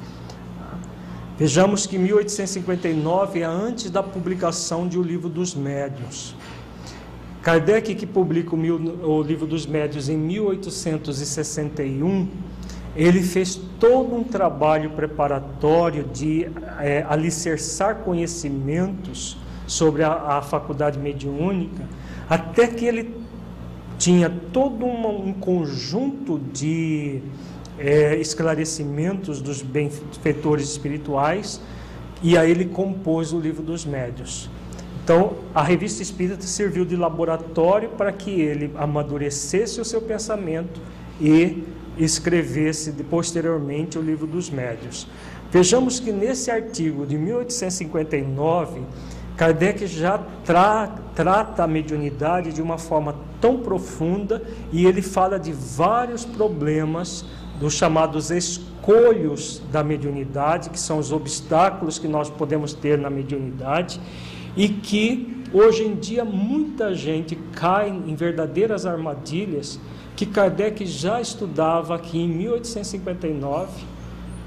[1.38, 6.34] Vejamos que 1859 é antes da publicação de O Livro dos Médios.
[7.44, 12.28] Kardec, que publica o, mil, o Livro dos Médios em 1861,
[12.96, 21.84] ele fez todo um trabalho preparatório de é, alicerçar conhecimentos sobre a, a, faculdade mediúnica,
[22.28, 23.16] até que ele
[24.00, 27.22] tinha todo um conjunto de
[27.80, 31.62] é, esclarecimentos dos benfeitores espirituais
[32.22, 34.50] e aí ele compôs o livro dos médios.
[35.04, 40.82] Então, a revista espírita serviu de laboratório para que ele amadurecesse o seu pensamento
[41.22, 41.64] e
[41.98, 45.08] escrevesse posteriormente o livro dos médios.
[45.50, 48.82] Vejamos que nesse artigo de 1859,
[49.38, 55.52] Kardec já tra trata a mediunidade de uma forma tão profunda e ele fala de
[55.52, 57.26] vários problemas
[57.60, 64.00] dos chamados escolhos da mediunidade, que são os obstáculos que nós podemos ter na mediunidade
[64.56, 69.80] e que hoje em dia muita gente cai em verdadeiras armadilhas
[70.16, 73.86] que Kardec já estudava aqui em 1859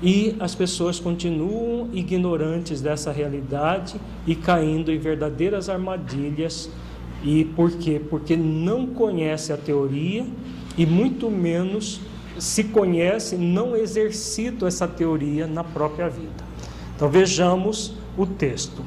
[0.03, 6.69] e as pessoas continuam ignorantes dessa realidade e caindo em verdadeiras armadilhas.
[7.23, 8.01] E por quê?
[8.11, 10.27] Porque não conhece a teoria
[10.77, 12.01] e muito menos
[12.39, 16.45] se conhece, não exercita essa teoria na própria vida.
[16.97, 18.83] Então vejamos o texto.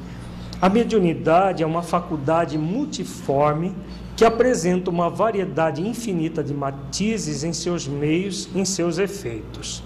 [0.60, 3.74] A mediunidade é uma faculdade multiforme
[4.16, 9.82] que apresenta uma variedade infinita de matizes em seus meios, em seus efeitos.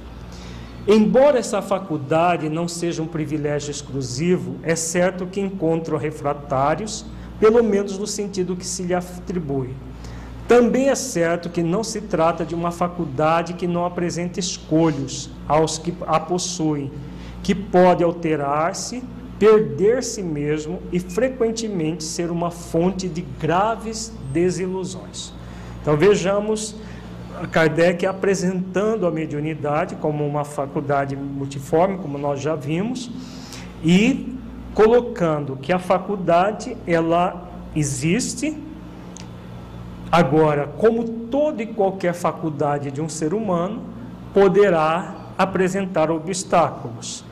[0.86, 7.04] Embora essa faculdade não seja um privilégio exclusivo, é certo que encontra refratários,
[7.38, 9.74] pelo menos no sentido que se lhe atribui.
[10.48, 15.76] Também é certo que não se trata de uma faculdade que não apresenta escolhos aos
[15.76, 16.90] que a possuem,
[17.42, 19.04] que pode alterar-se,
[19.38, 25.34] perder-se mesmo e frequentemente ser uma fonte de graves desilusões.
[25.82, 26.74] Então vejamos
[27.52, 33.10] Kardec apresentando a mediunidade como uma faculdade multiforme, como nós já vimos,
[33.84, 34.34] e
[34.74, 38.56] colocando que a faculdade ela existe
[40.10, 43.82] Agora, como toda e qualquer faculdade de um ser humano,
[44.32, 47.24] poderá apresentar obstáculos.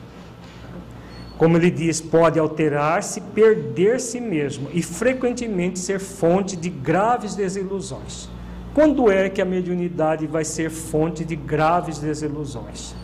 [1.37, 8.29] Como ele diz, pode alterar-se, perder-se mesmo e frequentemente ser fonte de graves desilusões.
[8.73, 12.95] Quando é que a mediunidade vai ser fonte de graves desilusões?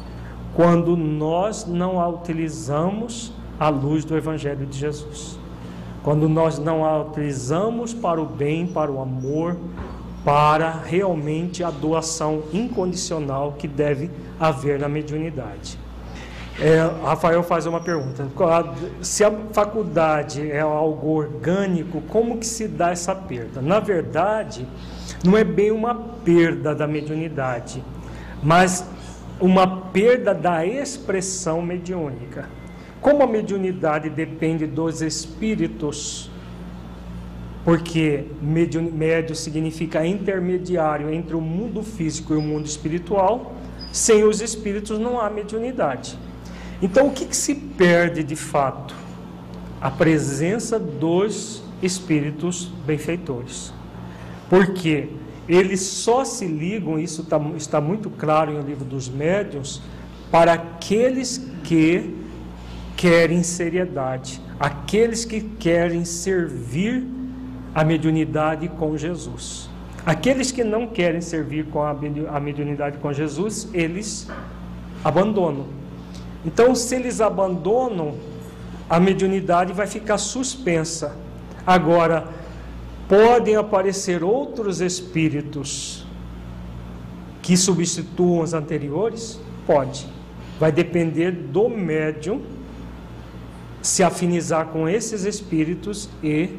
[0.55, 5.39] Quando nós não a utilizamos à luz do Evangelho de Jesus.
[6.03, 9.57] Quando nós não a utilizamos para o bem, para o amor,
[10.23, 15.79] para realmente a doação incondicional que deve haver na mediunidade.
[16.59, 18.27] É, Rafael faz uma pergunta:
[19.01, 23.61] se a faculdade é algo orgânico, como que se dá essa perda?
[23.61, 24.67] Na verdade,
[25.23, 27.83] não é bem uma perda da mediunidade,
[28.41, 28.87] mas
[29.39, 32.47] uma perda da expressão mediúnica.
[33.03, 36.31] Como a mediunidade depende dos espíritos,
[37.65, 43.55] porque médio significa intermediário entre o mundo físico e o mundo espiritual,
[43.91, 46.17] sem os espíritos não há mediunidade.
[46.81, 48.95] Então, o que, que se perde de fato?
[49.81, 53.73] A presença dos espíritos benfeitores.
[54.49, 55.09] Porque
[55.45, 59.81] eles só se ligam, isso tá, está muito claro no livro dos médiuns,
[60.31, 62.22] para aqueles que
[62.95, 67.05] querem seriedade, aqueles que querem servir
[67.73, 69.69] a mediunidade com Jesus.
[70.05, 74.27] Aqueles que não querem servir com a mediunidade com Jesus, eles
[75.03, 75.65] abandonam.
[76.45, 78.15] Então, se eles abandonam,
[78.89, 81.15] a mediunidade vai ficar suspensa.
[81.65, 82.27] Agora,
[83.07, 86.05] podem aparecer outros espíritos
[87.41, 89.39] que substituam os anteriores?
[89.65, 90.05] Pode.
[90.59, 92.41] Vai depender do médium
[93.84, 96.57] se afinizar com esses espíritos e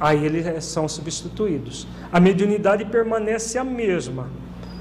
[0.00, 1.86] aí eles são substituídos.
[2.12, 4.28] A mediunidade permanece a mesma,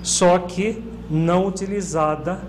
[0.04, 2.42] só que não utilizada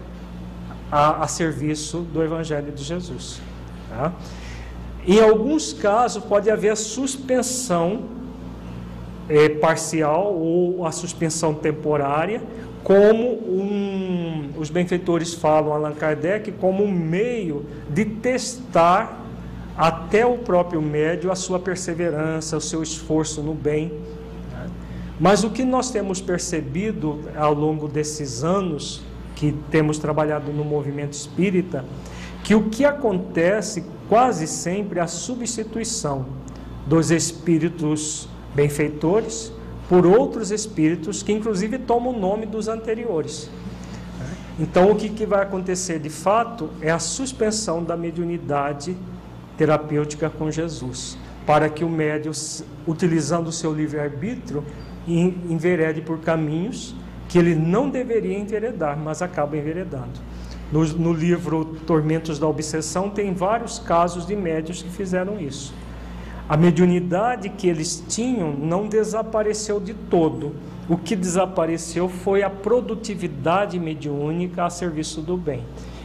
[0.93, 3.41] a, a serviço do Evangelho de Jesus.
[3.89, 4.13] Tá?
[5.07, 8.05] Em alguns casos, pode haver a suspensão
[9.27, 12.43] é, parcial ou a suspensão temporária,
[12.85, 14.18] como um,
[14.59, 19.25] os benfeitores falam, Allan Kardec, como um meio de testar
[19.77, 23.93] até o próprio médio a sua perseverança, o seu esforço no bem.
[25.21, 29.03] Mas o que nós temos percebido ao longo desses anos
[29.35, 31.85] que temos trabalhado no movimento espírita,
[32.43, 36.27] que o que acontece quase sempre é a substituição
[36.87, 39.53] dos espíritos benfeitores
[39.89, 43.51] por outros espíritos que inclusive tomam o nome dos anteriores.
[44.59, 48.97] Então o que, que vai acontecer de fato é a suspensão da mediunidade
[49.57, 52.33] terapêutica com Jesus, para que o médium,
[52.87, 54.65] utilizando o seu livre-arbítrio,
[55.07, 56.95] enverede por caminhos
[57.29, 60.21] que ele não deveria enveredar, mas acaba enveredando.
[60.73, 65.75] No, no, livro Tormentos da Obsessão tem vários casos de médios que fizeram isso.
[66.49, 70.55] A mediunidade que eles tinham não desapareceu de todo.
[70.89, 75.63] O que desapareceu foi a produtividade mediúnica a serviço do bem.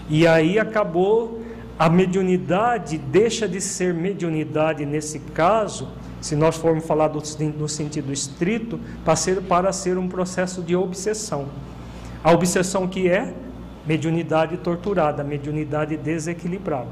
[0.09, 1.41] E aí acabou
[1.79, 5.87] a mediunidade deixa de ser mediunidade nesse caso,
[6.21, 7.21] se nós formos falar do,
[7.57, 11.47] no sentido estrito, para ser, para ser um processo de obsessão.
[12.23, 13.33] A obsessão que é
[13.85, 16.91] mediunidade torturada, mediunidade desequilibrada.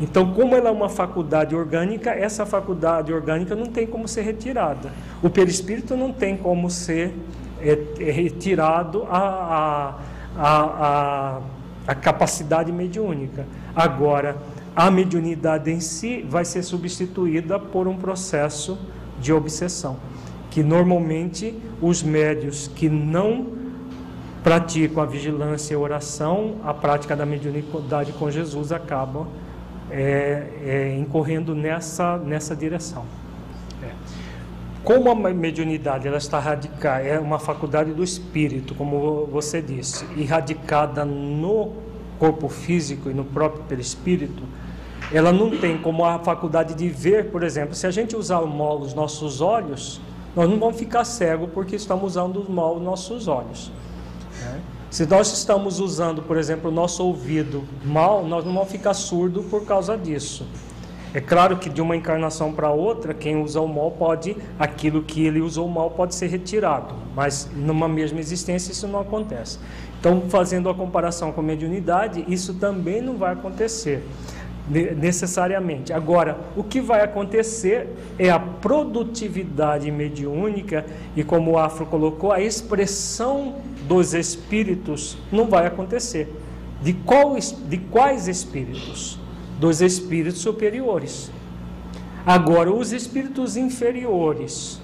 [0.00, 4.90] Então, como ela é uma faculdade orgânica, essa faculdade orgânica não tem como ser retirada.
[5.22, 7.14] O perispírito não tem como ser
[7.60, 9.96] é, é retirado a,
[10.36, 11.40] a, a,
[11.86, 13.46] a capacidade mediúnica.
[13.74, 14.36] Agora,
[14.74, 18.78] a mediunidade em si vai ser substituída por um processo
[19.20, 19.98] de obsessão,
[20.50, 23.62] que normalmente os médios que não
[24.42, 29.28] praticam a vigilância e a oração, a prática da mediunidade com Jesus acabam
[29.92, 33.04] é, é, incorrendo nessa, nessa direção.
[33.82, 33.90] É.
[34.82, 40.24] Como a mediunidade ela está radicada, é uma faculdade do espírito, como você disse, e
[40.24, 41.72] radicada no
[42.18, 44.42] corpo físico e no próprio perispírito,
[45.12, 48.46] ela não tem como a faculdade de ver, por exemplo, se a gente usar o
[48.46, 50.00] mal os nossos olhos,
[50.34, 53.70] nós não vamos ficar cegos porque estamos usando mal os nossos olhos.
[54.40, 54.60] Né?
[54.92, 59.42] Se nós estamos usando, por exemplo, o nosso ouvido mal, nós não vamos ficar surdo
[59.44, 60.46] por causa disso.
[61.14, 65.24] É claro que de uma encarnação para outra, quem usa o mal pode, aquilo que
[65.24, 69.58] ele usou mal pode ser retirado, mas numa mesma existência isso não acontece.
[69.98, 74.06] Então, fazendo a comparação com a mediunidade, isso também não vai acontecer
[74.68, 75.92] necessariamente.
[75.92, 77.88] Agora, o que vai acontecer
[78.18, 80.86] é a produtividade mediúnica
[81.16, 83.56] e, como o Afro colocou, a expressão
[83.88, 86.32] dos espíritos não vai acontecer.
[86.80, 89.18] De, qual, de quais espíritos?
[89.58, 91.30] Dos espíritos superiores.
[92.24, 94.80] Agora, os espíritos inferiores,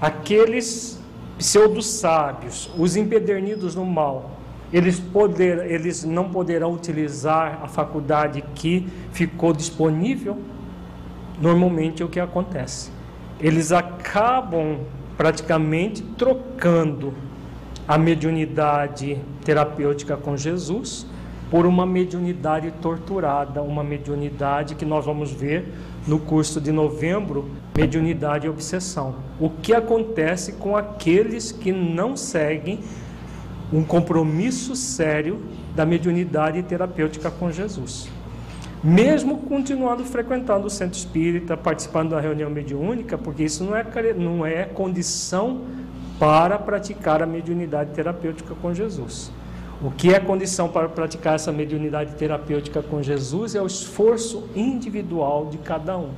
[0.00, 1.00] aqueles
[1.36, 4.35] pseudo-sábios, os empedernidos no mal,
[4.72, 10.38] eles, poder, eles não poderão utilizar a faculdade que ficou disponível?
[11.40, 12.90] Normalmente é o que acontece.
[13.40, 14.78] Eles acabam
[15.16, 17.14] praticamente trocando
[17.86, 21.06] a mediunidade terapêutica com Jesus
[21.50, 25.72] por uma mediunidade torturada, uma mediunidade que nós vamos ver
[26.06, 29.16] no curso de novembro, mediunidade e obsessão.
[29.38, 32.80] O que acontece com aqueles que não seguem
[33.72, 35.42] um compromisso sério
[35.74, 38.08] da mediunidade terapêutica com Jesus.
[38.82, 43.84] Mesmo continuando frequentando o centro espírita, participando da reunião mediúnica, porque isso não é,
[44.16, 45.62] não é condição
[46.18, 49.30] para praticar a mediunidade terapêutica com Jesus.
[49.82, 55.46] O que é condição para praticar essa mediunidade terapêutica com Jesus é o esforço individual
[55.46, 56.10] de cada um.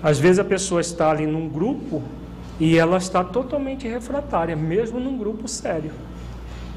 [0.00, 2.02] Às vezes a pessoa está ali num grupo
[2.60, 5.92] e ela está totalmente refratária, mesmo num grupo sério.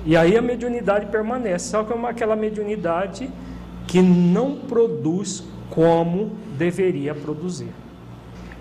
[0.05, 3.29] E aí a mediunidade permanece, só que é uma, aquela mediunidade
[3.87, 7.69] que não produz como deveria produzir.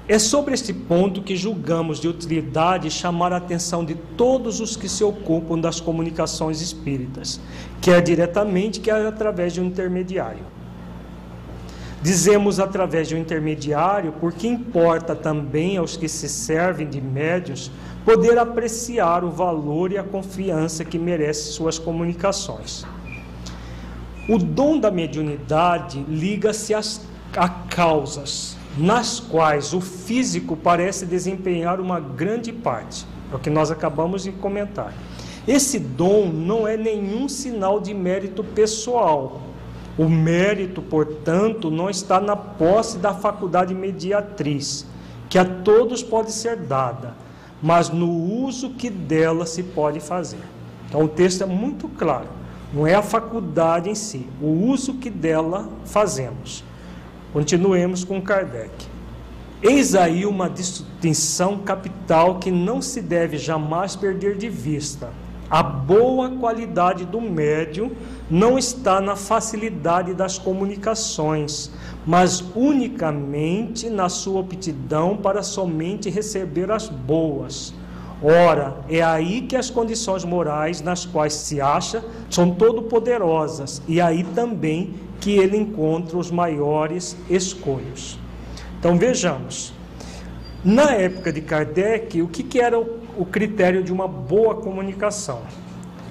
[0.09, 4.88] É sobre este ponto que julgamos de utilidade chamar a atenção de todos os que
[4.88, 7.40] se ocupam das comunicações espíritas,
[7.80, 10.44] quer diretamente, quer através de um intermediário.
[12.02, 17.70] Dizemos através de um intermediário porque importa também aos que se servem de médios
[18.05, 22.86] poder apreciar o valor e a confiança que merece suas comunicações.
[24.28, 32.52] O dom da mediunidade liga-se a causas nas quais o físico parece desempenhar uma grande
[32.52, 33.05] parte.
[33.31, 34.94] É o que nós acabamos de comentar.
[35.47, 39.43] Esse dom não é nenhum sinal de mérito pessoal.
[40.01, 44.86] O mérito, portanto, não está na posse da faculdade mediatriz,
[45.28, 47.14] que a todos pode ser dada,
[47.62, 50.40] mas no uso que dela se pode fazer.
[50.89, 52.28] Então o texto é muito claro.
[52.72, 56.64] Não é a faculdade em si, o uso que dela fazemos.
[57.31, 58.72] Continuemos com Kardec.
[59.62, 65.10] Eis aí uma distinção capital que não se deve jamais perder de vista.
[65.51, 67.90] A boa qualidade do médium
[68.31, 71.72] não está na facilidade das comunicações,
[72.06, 77.74] mas unicamente na sua aptidão para somente receber as boas.
[78.22, 84.01] Ora, é aí que as condições morais nas quais se acha são todo poderosas e
[84.01, 88.18] aí também que ele encontra os maiores escolhos.
[88.78, 89.72] Então vejamos,
[90.64, 95.43] na época de Kardec, o que, que era o, o critério de uma boa comunicação?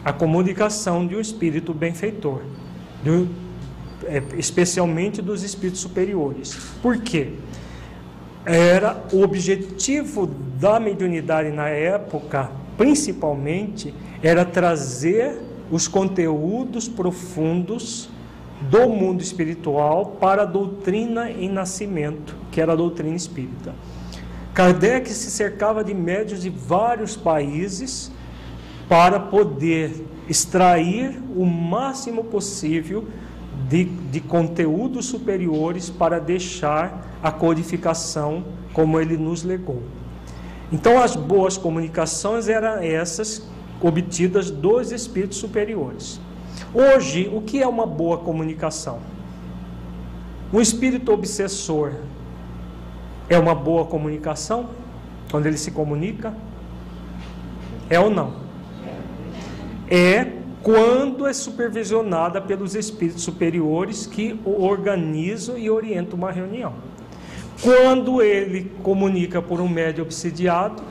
[0.04, 2.42] A comunicação de um espírito benfeitor,
[4.06, 6.56] é, especialmente dos espíritos superiores.
[6.82, 7.34] Por quê?
[8.46, 10.28] Era o objetivo
[10.60, 13.94] da mediunidade na época, principalmente,
[14.24, 15.40] era trazer
[15.70, 18.10] os conteúdos profundos
[18.62, 23.74] do mundo espiritual para a doutrina em nascimento, que era a doutrina espírita.
[24.54, 28.12] Kardec se cercava de médios de vários países
[28.88, 33.08] para poder extrair o máximo possível
[33.68, 38.44] de, de conteúdos superiores para deixar a codificação
[38.74, 39.84] como ele nos legou.
[40.72, 43.48] Então, as boas comunicações eram essas
[43.82, 46.20] obtidas dos espíritos superiores.
[46.74, 49.00] Hoje, o que é uma boa comunicação?
[50.54, 51.94] Um espírito obsessor
[53.30, 54.70] é uma boa comunicação?
[55.30, 56.34] Quando ele se comunica?
[57.90, 58.34] É ou não?
[59.90, 66.74] É quando é supervisionada pelos espíritos superiores que organizam e orientam uma reunião.
[67.62, 70.82] Quando ele comunica por um médio obsidiado,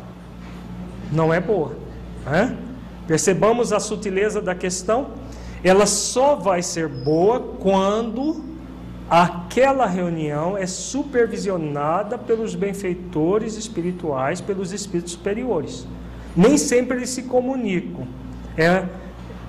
[1.12, 1.77] não é boa.
[2.24, 2.56] Né?
[3.06, 5.09] Percebamos a sutileza da questão?
[5.62, 8.44] ela só vai ser boa quando
[9.11, 15.87] aquela reunião é supervisionada pelos benfeitores espirituais, pelos espíritos superiores.
[16.37, 18.07] Nem sempre eles se comunicam.
[18.57, 18.85] É,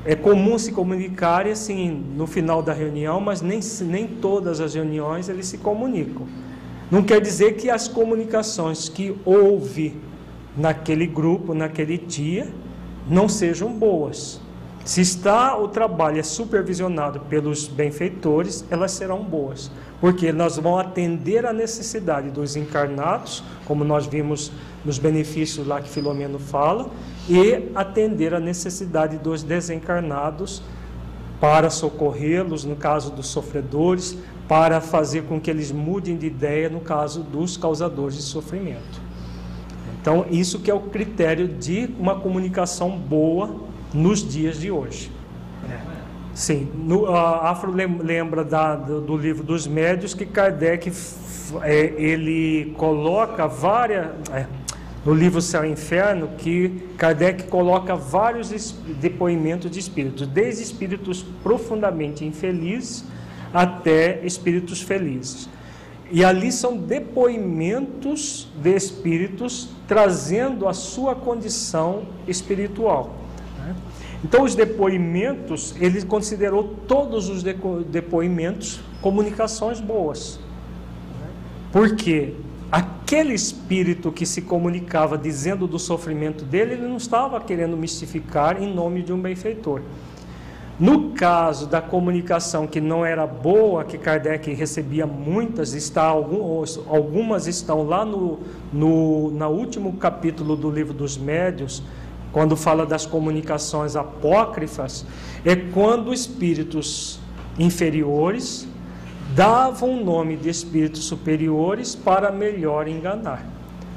[0.05, 5.27] é comum se comunicarem assim no final da reunião, mas nem, nem todas as reuniões
[5.27, 6.25] eles se comunicam.
[6.89, 9.95] Não quer dizer que as comunicações que houve
[10.55, 12.47] naquele grupo, naquele dia,
[13.07, 14.41] não sejam boas.
[14.85, 19.69] Se está o trabalho é supervisionado pelos benfeitores, elas serão boas,
[20.01, 24.51] porque nós vamos atender a necessidade dos encarnados, como nós vimos
[24.83, 26.89] nos benefícios lá que Filomeno fala,
[27.27, 30.63] e atender a necessidade dos desencarnados
[31.39, 36.79] para socorrê-los no caso dos sofredores, para fazer com que eles mudem de ideia no
[36.79, 38.99] caso dos causadores de sofrimento.
[40.01, 45.11] Então, isso que é o critério de uma comunicação boa nos dias de hoje.
[45.69, 45.99] É.
[46.33, 50.91] Sim, no, a Afro lembra da, do, do, livro dos médios que Kardec
[51.63, 54.45] é, ele coloca várias é,
[55.05, 58.71] no livro Céu e Inferno que Kardec coloca vários
[59.01, 63.03] depoimentos de espíritos, desde espíritos profundamente infelizes
[63.53, 65.49] até espíritos felizes.
[66.11, 73.18] E ali são depoimentos de espíritos trazendo a sua condição espiritual.
[74.23, 80.39] Então, os depoimentos, ele considerou todos os depoimentos comunicações boas.
[81.71, 82.33] Porque
[82.71, 88.73] aquele espírito que se comunicava dizendo do sofrimento dele, ele não estava querendo mistificar em
[88.73, 89.81] nome de um benfeitor.
[90.79, 97.83] No caso da comunicação que não era boa, que Kardec recebia muitas, está, algumas estão
[97.83, 98.39] lá no,
[98.71, 101.83] no, no último capítulo do livro dos médios,
[102.31, 105.05] quando fala das comunicações apócrifas,
[105.43, 107.19] é quando espíritos
[107.57, 108.67] inferiores
[109.35, 113.45] davam o nome de espíritos superiores para melhor enganar.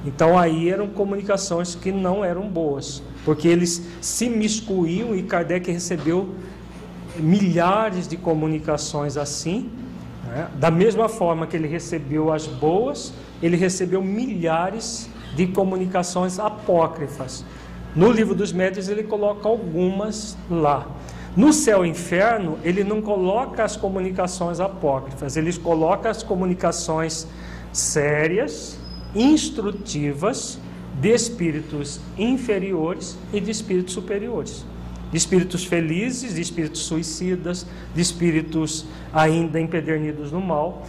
[0.04, 6.34] Então aí eram comunicações que não eram boas, porque eles se miscuíam e Kardec recebeu
[7.16, 9.70] milhares de comunicações assim.
[10.26, 10.48] Né?
[10.58, 17.44] Da mesma forma que ele recebeu as boas, ele recebeu milhares de comunicações apócrifas.
[17.94, 20.86] No livro dos médios ele coloca algumas lá.
[21.36, 27.26] No céu e inferno, ele não coloca as comunicações apócrifas, ele coloca as comunicações
[27.72, 28.78] sérias,
[29.14, 30.58] instrutivas
[31.00, 34.64] de espíritos inferiores e de espíritos superiores.
[35.10, 40.86] De espíritos felizes, de espíritos suicidas, de espíritos ainda empedernidos no mal.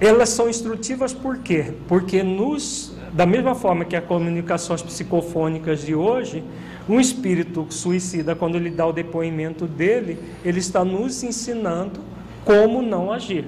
[0.00, 1.72] Elas são instrutivas por quê?
[1.88, 6.42] Porque nos, da mesma forma que as comunicações psicofônicas de hoje,
[6.88, 12.00] um espírito suicida, quando ele dá o depoimento dele, ele está nos ensinando
[12.44, 13.46] como não agir.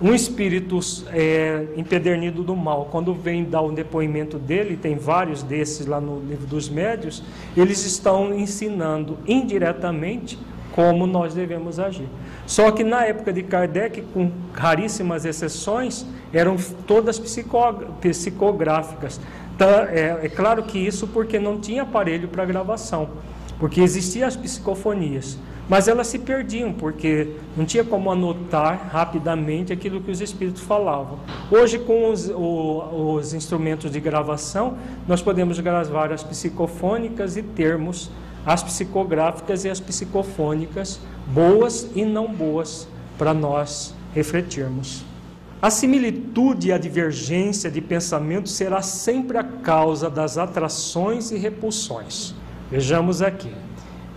[0.00, 0.78] Um espírito
[1.08, 6.20] é, empedernido do mal, quando vem dar o depoimento dele, tem vários desses lá no
[6.20, 7.20] livro dos médios,
[7.56, 10.38] eles estão ensinando indiretamente
[10.78, 12.06] como nós devemos agir.
[12.46, 16.56] Só que na época de Kardec, com raríssimas exceções, eram
[16.86, 19.20] todas psicográficas.
[19.58, 23.08] Tá, é, é claro que isso porque não tinha aparelho para gravação,
[23.58, 25.36] porque existiam as psicofonias
[25.68, 31.18] mas elas se perdiam porque não tinha como anotar rapidamente aquilo que os espíritos falavam.
[31.50, 38.10] Hoje, com os, o, os instrumentos de gravação, nós podemos gravar as psicofônicas e termos
[38.48, 42.88] as psicográficas e as psicofônicas, boas e não boas,
[43.18, 45.04] para nós refletirmos.
[45.60, 52.32] A similitude e a divergência de pensamento será sempre a causa das atrações e repulsões.
[52.70, 53.52] Vejamos aqui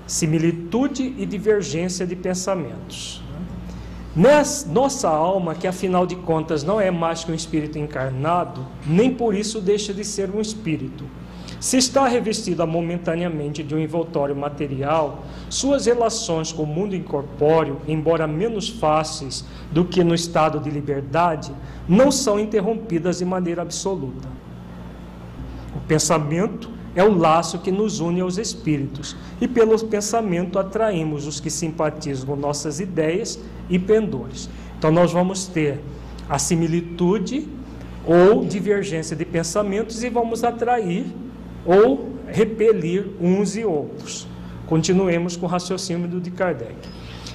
[0.07, 3.21] similitude e divergência de pensamentos.
[4.15, 9.13] Nessa, nossa alma, que afinal de contas não é mais que um espírito encarnado, nem
[9.13, 11.05] por isso deixa de ser um espírito.
[11.61, 18.25] Se está revestida momentaneamente de um envoltório material, suas relações com o mundo incorpóreo, embora
[18.25, 21.51] menos fáceis do que no estado de liberdade,
[21.87, 24.27] não são interrompidas de maneira absoluta.
[25.75, 31.39] O pensamento é o laço que nos une aos espíritos, e pelo pensamento atraímos os
[31.39, 33.39] que simpatizam com nossas ideias
[33.69, 34.49] e pendores.
[34.79, 35.79] Então, nós vamos ter
[36.27, 37.47] a similitude
[38.03, 41.05] ou divergência de pensamentos e vamos atrair
[41.65, 44.27] ou repelir uns e outros.
[44.67, 46.75] Continuemos com o raciocínio de Kardec.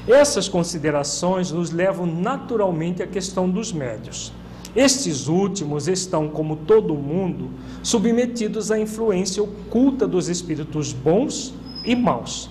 [0.09, 4.33] Essas considerações nos levam naturalmente à questão dos médios.
[4.75, 7.51] Estes últimos estão, como todo mundo,
[7.83, 11.55] submetidos à influência oculta dos espíritos bons
[11.85, 12.51] e maus.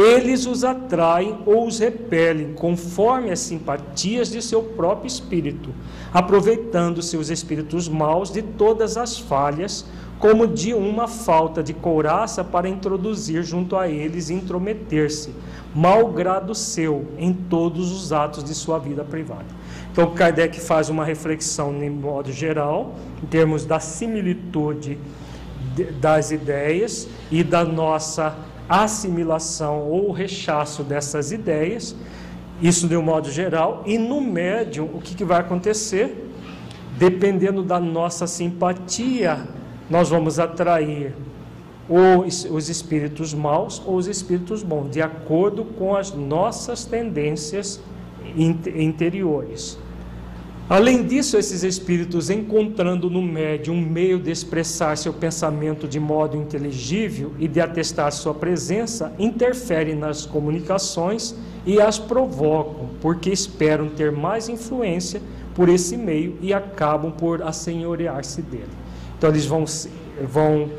[0.00, 5.74] Eles os atraem ou os repelem conforme as simpatias de seu próprio espírito,
[6.10, 9.84] aproveitando seus espíritos maus de todas as falhas,
[10.18, 15.34] como de uma falta de couraça para introduzir junto a eles e intrometer-se,
[15.74, 19.46] malgrado seu, em todos os atos de sua vida privada.
[19.92, 24.98] Então, Kardec faz uma reflexão, em modo geral, em termos da similitude
[26.00, 28.34] das ideias e da nossa
[28.70, 31.96] assimilação ou rechaço dessas ideias,
[32.62, 36.30] isso de um modo geral, e no médium, o que, que vai acontecer?
[36.96, 39.48] Dependendo da nossa simpatia,
[39.88, 41.12] nós vamos atrair
[41.88, 47.80] os, os espíritos maus ou os espíritos bons, de acordo com as nossas tendências
[48.36, 49.76] interiores.
[50.70, 56.36] Além disso, esses espíritos, encontrando no médium um meio de expressar seu pensamento de modo
[56.36, 61.34] inteligível e de atestar sua presença, interferem nas comunicações
[61.66, 65.20] e as provocam, porque esperam ter mais influência
[65.56, 68.70] por esse meio e acabam por assenhorear-se dele.
[69.18, 69.64] Então, eles vão,
[70.22, 70.70] vão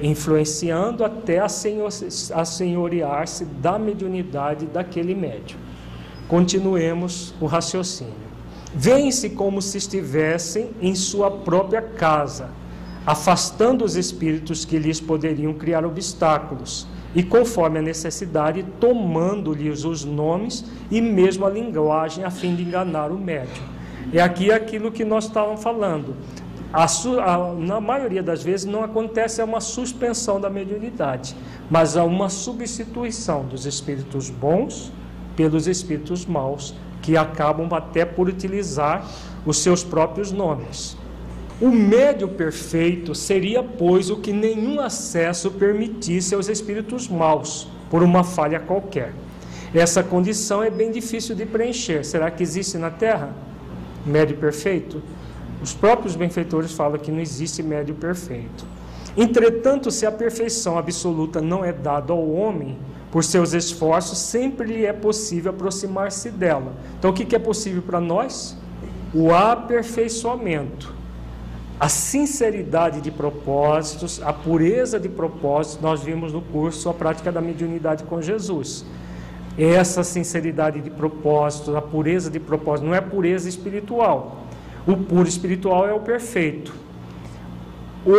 [0.00, 5.58] influenciando até assenhorear-se da mediunidade daquele médium.
[6.28, 8.33] Continuemos o raciocínio.
[8.74, 12.50] Vêem-se como se estivessem em sua própria casa,
[13.06, 20.64] afastando os espíritos que lhes poderiam criar obstáculos, e conforme a necessidade, tomando-lhes os nomes
[20.90, 23.62] e mesmo a linguagem a fim de enganar o médium.
[24.12, 26.16] É aqui aquilo que nós estávamos falando.
[26.72, 31.36] a, a, na maioria das vezes não acontece uma suspensão da mediunidade,
[31.70, 34.92] mas há uma substituição dos espíritos bons
[35.36, 36.74] pelos espíritos maus,
[37.04, 39.06] que acabam até por utilizar
[39.44, 40.96] os seus próprios nomes.
[41.60, 48.24] O médio perfeito seria, pois, o que nenhum acesso permitisse aos espíritos maus, por uma
[48.24, 49.12] falha qualquer.
[49.74, 52.06] Essa condição é bem difícil de preencher.
[52.06, 53.34] Será que existe na Terra
[54.06, 55.02] médio perfeito?
[55.62, 58.64] Os próprios benfeitores falam que não existe médio perfeito.
[59.14, 62.78] Entretanto, se a perfeição absoluta não é dada ao homem,
[63.14, 66.72] por seus esforços, sempre lhe é possível aproximar-se dela.
[66.98, 68.56] Então, o que é possível para nós?
[69.14, 70.92] O aperfeiçoamento
[71.78, 77.40] a sinceridade de propósitos, a pureza de propósitos, nós vimos no curso a prática da
[77.40, 78.84] mediunidade com Jesus.
[79.56, 84.46] Essa sinceridade de propósitos, a pureza de propósito, não é pureza espiritual.
[84.86, 86.72] O puro espiritual é o perfeito.
[88.06, 88.12] O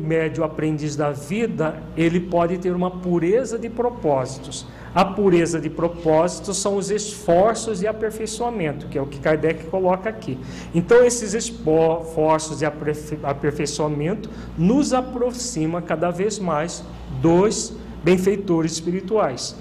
[0.00, 4.66] médio aprendiz da vida, ele pode ter uma pureza de propósitos.
[4.92, 10.10] A pureza de propósito são os esforços de aperfeiçoamento, que é o que Kardec coloca
[10.10, 10.36] aqui.
[10.74, 16.82] Então, esses esforços de aperfeiçoamento nos aproxima cada vez mais
[17.22, 17.72] dos
[18.02, 19.54] benfeitores espirituais.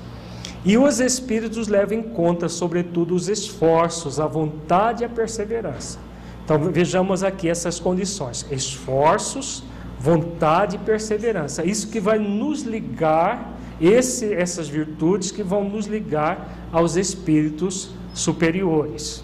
[0.66, 6.09] E os espíritos levam em conta, sobretudo, os esforços, a vontade e a perseverança.
[6.50, 9.64] Então, vejamos aqui essas condições: esforços,
[10.00, 11.64] vontade e perseverança.
[11.64, 19.24] Isso que vai nos ligar esse, essas virtudes que vão nos ligar aos espíritos superiores.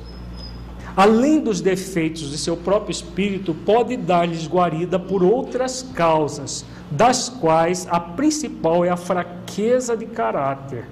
[0.96, 7.88] Além dos defeitos de seu próprio espírito, pode dar-lhes guarida por outras causas, das quais
[7.90, 10.86] a principal é a fraqueza de caráter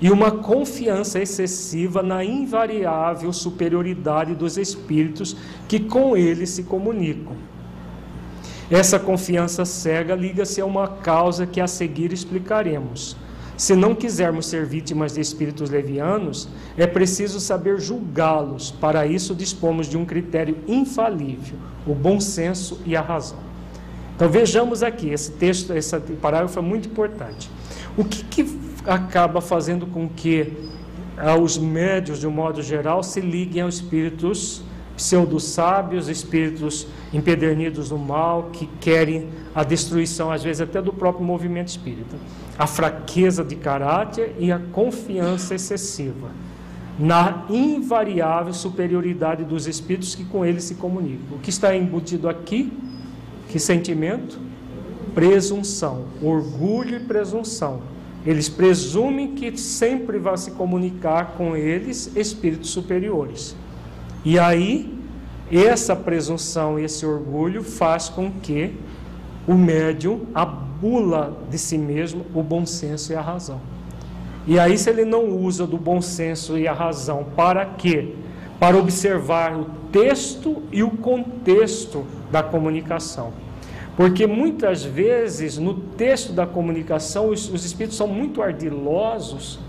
[0.00, 5.36] e uma confiança excessiva na invariável superioridade dos espíritos
[5.68, 7.36] que com ele se comunicam.
[8.70, 13.16] Essa confiança cega liga-se a uma causa que a seguir explicaremos.
[13.56, 16.48] Se não quisermos ser vítimas de espíritos levianos,
[16.78, 18.70] é preciso saber julgá-los.
[18.70, 23.38] Para isso, dispomos de um critério infalível: o bom senso e a razão.
[24.16, 27.50] Então, vejamos aqui: esse texto, esse parágrafo é muito importante.
[27.98, 30.52] O que, que acaba fazendo com que
[31.16, 34.62] ah, os médios, de um modo geral, se liguem aos espíritos
[34.96, 41.68] pseudo-sábios, espíritos empedernidos no mal, que querem a destruição, às vezes até do próprio movimento
[41.68, 42.16] espírita.
[42.58, 46.28] A fraqueza de caráter e a confiança excessiva
[46.98, 51.38] na invariável superioridade dos espíritos que com eles se comunicam.
[51.38, 52.70] O que está embutido aqui?
[53.48, 54.38] Que sentimento?
[55.14, 57.80] Presunção, orgulho e presunção.
[58.24, 63.56] Eles presumem que sempre vai se comunicar com eles espíritos superiores.
[64.24, 64.98] E aí,
[65.50, 68.74] essa presunção, esse orgulho faz com que
[69.48, 73.60] o médium abula de si mesmo o bom senso e a razão.
[74.46, 78.14] E aí, se ele não usa do bom senso e a razão para quê?
[78.58, 83.32] Para observar o texto e o contexto da comunicação.
[84.00, 89.60] Porque muitas vezes no texto da comunicação os, os espíritos são muito ardilosos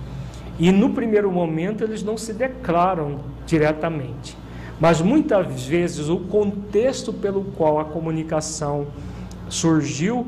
[0.58, 4.38] e no primeiro momento eles não se declaram diretamente.
[4.80, 8.88] Mas muitas vezes o contexto pelo qual a comunicação
[9.50, 10.26] surgiu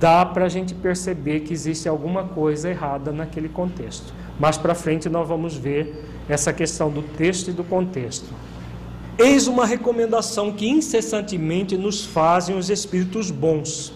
[0.00, 4.12] dá para a gente perceber que existe alguma coisa errada naquele contexto.
[4.40, 8.28] Mais para frente nós vamos ver essa questão do texto e do contexto.
[9.22, 13.92] Eis uma recomendação que incessantemente nos fazem os espíritos bons.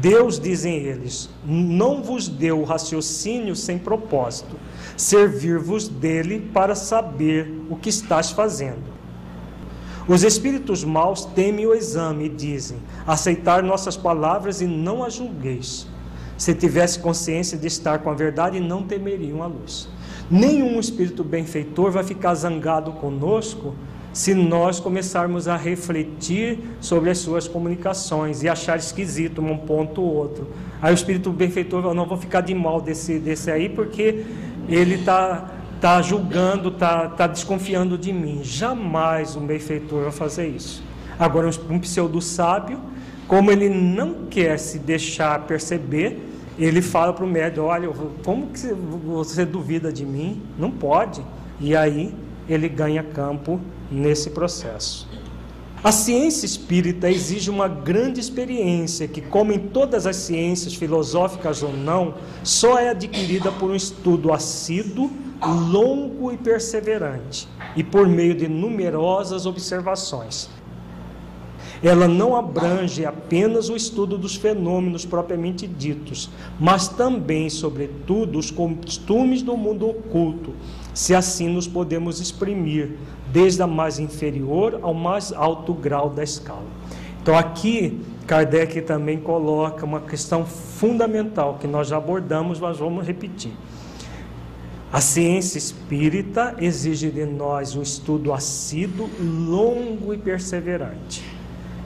[0.00, 4.54] Deus, dizem eles, não vos deu raciocínio sem propósito,
[4.96, 8.84] servir-vos dele para saber o que estás fazendo.
[10.06, 15.88] Os espíritos maus temem o exame e dizem: aceitar nossas palavras e não as julgueis.
[16.36, 19.88] Se tivesse consciência de estar com a verdade, não temeriam a luz.
[20.30, 23.74] Nenhum espírito benfeitor vai ficar zangado conosco
[24.18, 30.12] se nós começarmos a refletir sobre as suas comunicações e achar esquisito um ponto ou
[30.12, 30.48] outro.
[30.82, 34.24] Aí o espírito benfeitor, eu não vou ficar de mal desse, desse aí, porque
[34.68, 38.40] ele está está julgando, está tá desconfiando de mim.
[38.42, 40.82] Jamais um benfeitor vai fazer isso.
[41.16, 42.80] Agora, um pseudo-sábio,
[43.28, 46.18] como ele não quer se deixar perceber,
[46.58, 47.88] ele fala para o médium: Olha,
[48.24, 48.66] como que
[49.06, 50.42] você duvida de mim?
[50.58, 51.24] Não pode.
[51.60, 52.12] E aí
[52.48, 53.60] ele ganha campo
[53.90, 55.08] nesse processo.
[55.82, 61.72] A ciência espírita exige uma grande experiência que, como em todas as ciências filosóficas ou
[61.72, 65.08] não, só é adquirida por um estudo assíduo
[65.46, 67.46] longo e perseverante,
[67.76, 70.48] e por meio de numerosas observações.
[71.80, 79.42] ela não abrange apenas o estudo dos fenômenos propriamente ditos, mas também, sobretudo, os costumes
[79.42, 80.54] do mundo oculto,
[80.98, 82.96] se assim nos podemos exprimir,
[83.32, 86.66] desde a mais inferior ao mais alto grau da escala.
[87.22, 93.52] Então, aqui, Kardec também coloca uma questão fundamental que nós já abordamos, mas vamos repetir.
[94.92, 101.22] A ciência espírita exige de nós um estudo assíduo, longo e perseverante.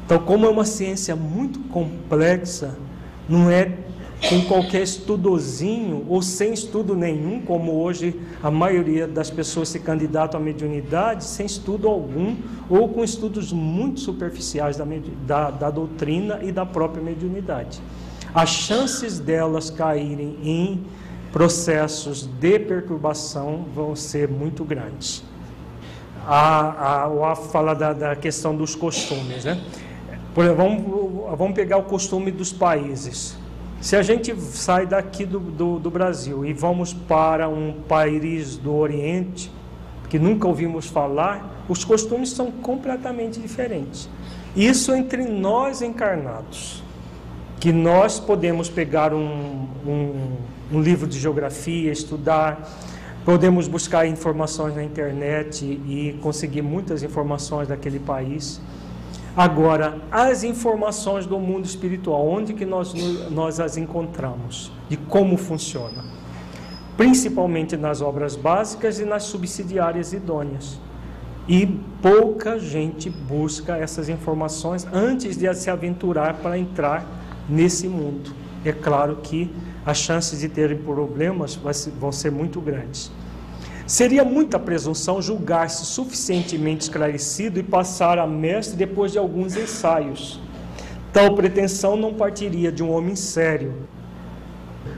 [0.07, 2.79] Então, como é uma ciência muito complexa,
[3.29, 3.77] não é
[4.29, 10.41] com qualquer estudozinho ou sem estudo nenhum, como hoje a maioria das pessoas se candidatam
[10.41, 12.37] à mediunidade, sem estudo algum,
[12.71, 14.87] ou com estudos muito superficiais da,
[15.27, 17.81] da, da doutrina e da própria mediunidade.
[18.35, 20.85] As chances delas caírem em
[21.33, 25.25] processos de perturbação vão ser muito grandes.
[26.25, 29.61] A, a, a fala da, da questão dos costumes, né?
[30.35, 33.42] Por exemplo, vamos, vamos pegar o costume dos países.
[33.83, 38.73] Se a gente sai daqui do, do, do, Brasil e vamos para um país do
[38.73, 39.51] Oriente,
[40.09, 44.09] que nunca ouvimos falar, os costumes são completamente diferentes.
[44.55, 46.81] Isso entre nós encarnados,
[47.59, 50.37] que nós podemos pegar um, um,
[50.73, 52.71] um livro de geografia, estudar,
[53.25, 58.61] podemos buscar informações na internet e conseguir muitas informações daquele país
[59.35, 62.93] Agora, as informações do mundo espiritual, onde que nós,
[63.31, 64.71] nós as encontramos?
[64.91, 66.05] E como funciona?
[66.99, 70.79] Principalmente nas obras básicas e nas subsidiárias idôneas.
[71.49, 71.67] E
[72.03, 77.07] pouca gente busca essas informações antes de se aventurar para entrar
[77.49, 78.35] nesse mundo.
[78.65, 79.51] É claro que
[79.85, 81.59] as chances de terem problemas
[81.99, 83.11] vão ser muito grandes.
[83.93, 90.41] Seria muita presunção julgar-se suficientemente esclarecido e passar a mestre depois de alguns ensaios.
[91.13, 93.75] Tal pretensão não partiria de um homem sério,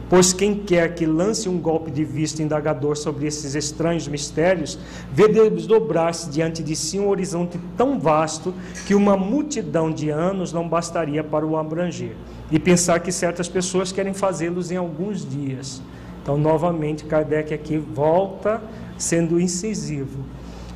[0.08, 4.78] pois quem quer que lance um golpe de vista indagador sobre esses estranhos mistérios,
[5.12, 8.54] vê desdobrar-se diante de si um horizonte tão vasto
[8.86, 12.14] que uma multidão de anos não bastaria para o abranger,
[12.48, 15.82] e pensar que certas pessoas querem fazê-los em alguns dias.
[16.22, 18.62] Então, novamente, Kardec aqui volta
[18.96, 20.24] sendo incisivo.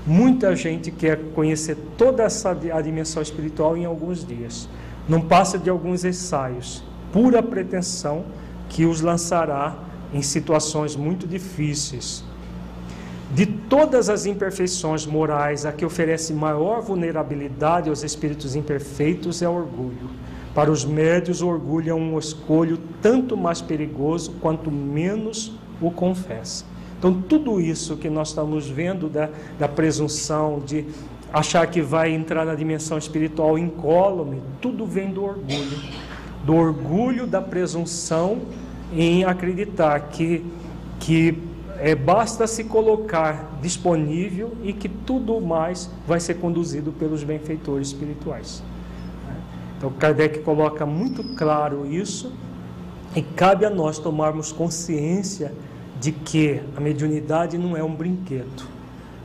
[0.06, 4.68] Muita gente quer conhecer toda essa a dimensão espiritual em alguns dias.
[5.08, 6.82] Não passa de alguns ensaios,
[7.12, 8.24] pura pretensão
[8.68, 9.76] que os lançará
[10.12, 12.24] em situações muito difíceis.
[13.34, 19.52] De todas as imperfeições morais, a que oferece maior vulnerabilidade aos espíritos imperfeitos é o
[19.52, 20.08] orgulho.
[20.54, 26.64] Para os médios, o orgulho é um escolho tanto mais perigoso quanto menos o confessa.
[26.98, 30.84] Então, tudo isso que nós estamos vendo da, da presunção, de
[31.32, 35.78] achar que vai entrar na dimensão espiritual incólume, tudo vem do orgulho.
[36.44, 38.38] Do orgulho da presunção
[38.92, 40.44] em acreditar que,
[40.98, 41.38] que
[41.78, 48.62] é, basta se colocar disponível e que tudo mais vai ser conduzido pelos benfeitores espirituais.
[49.76, 52.32] Então, Kardec coloca muito claro isso
[53.14, 55.52] e cabe a nós tomarmos consciência
[56.00, 58.66] de que a mediunidade não é um brinquedo.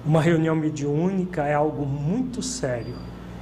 [0.06, 2.96] Uma reunião mediúnica é algo muito sério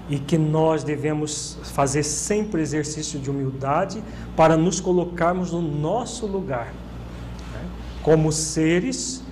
[0.10, 4.04] e que nós devemos fazer sempre exercício de humildade
[4.36, 6.74] para nos colocarmos no nosso lugar,
[7.54, 7.70] né?
[8.04, 9.24] como seres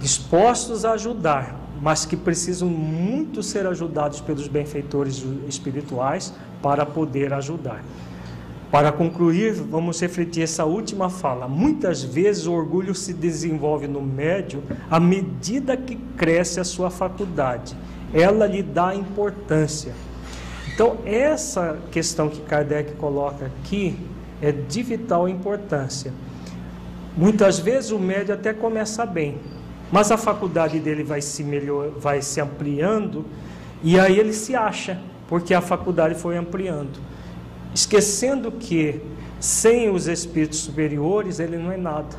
[0.00, 7.82] dispostos a ajudar, mas que precisam muito ser ajudados pelos benfeitores espirituais para poder ajudar.
[8.74, 11.46] Para concluir, vamos refletir essa última fala.
[11.46, 17.76] Muitas vezes o orgulho se desenvolve no médio à medida que cresce a sua faculdade.
[18.12, 19.92] Ela lhe dá importância.
[20.74, 23.96] Então, essa questão que Kardec coloca aqui
[24.42, 26.12] é de vital importância.
[27.16, 29.38] Muitas vezes o médio até começa bem,
[29.92, 33.24] mas a faculdade dele vai se, melhor, vai se ampliando
[33.84, 34.98] e aí ele se acha,
[35.28, 37.13] porque a faculdade foi ampliando
[37.74, 39.00] esquecendo que
[39.40, 42.16] sem os espíritos superiores ele não é nada.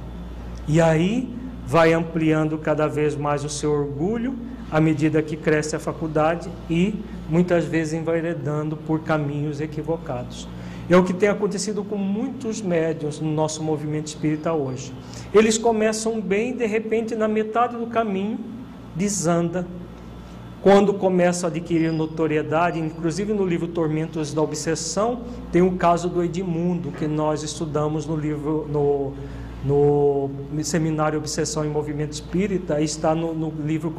[0.68, 1.34] E aí
[1.65, 4.36] vai ampliando cada vez mais o seu orgulho
[4.72, 6.94] à medida que cresce a faculdade e
[7.30, 10.48] muitas vezes enveredando por caminhos equivocados.
[10.88, 14.94] É o que tem acontecido com muitos médiuns no nosso movimento espírita hoje.
[15.34, 18.40] Eles começam bem, de repente, na metade do caminho,
[18.95, 19.65] desanda
[20.65, 25.21] quando começa a adquirir notoriedade, inclusive no livro Tormentos da Obsessão,
[25.51, 29.13] tem o caso do Edmundo, que nós estudamos no livro, no,
[29.63, 33.93] no seminário Obsessão em Movimento Espírita, está no, no livro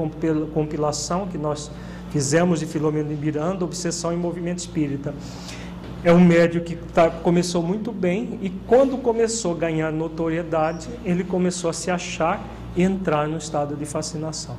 [0.53, 1.71] Compilação, que nós
[2.11, 5.15] Fizemos de Filomeno de Miranda Obsessão em Movimento Espírita.
[6.03, 11.23] É um médio que tá, começou muito bem e quando começou a ganhar notoriedade, ele
[11.23, 12.45] começou a se achar
[12.75, 14.57] e entrar no estado de fascinação.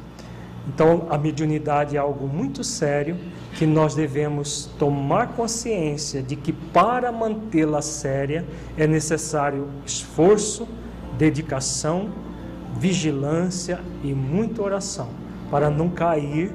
[0.68, 3.18] Então, a mediunidade é algo muito sério
[3.54, 8.46] que nós devemos tomar consciência de que para mantê-la séria
[8.78, 10.68] é necessário esforço,
[11.18, 12.10] dedicação,
[12.78, 15.10] vigilância e muita oração
[15.50, 16.52] para não cair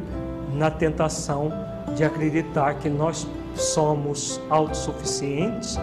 [0.54, 1.50] na tentação
[1.96, 5.78] de acreditar que nós somos autossuficientes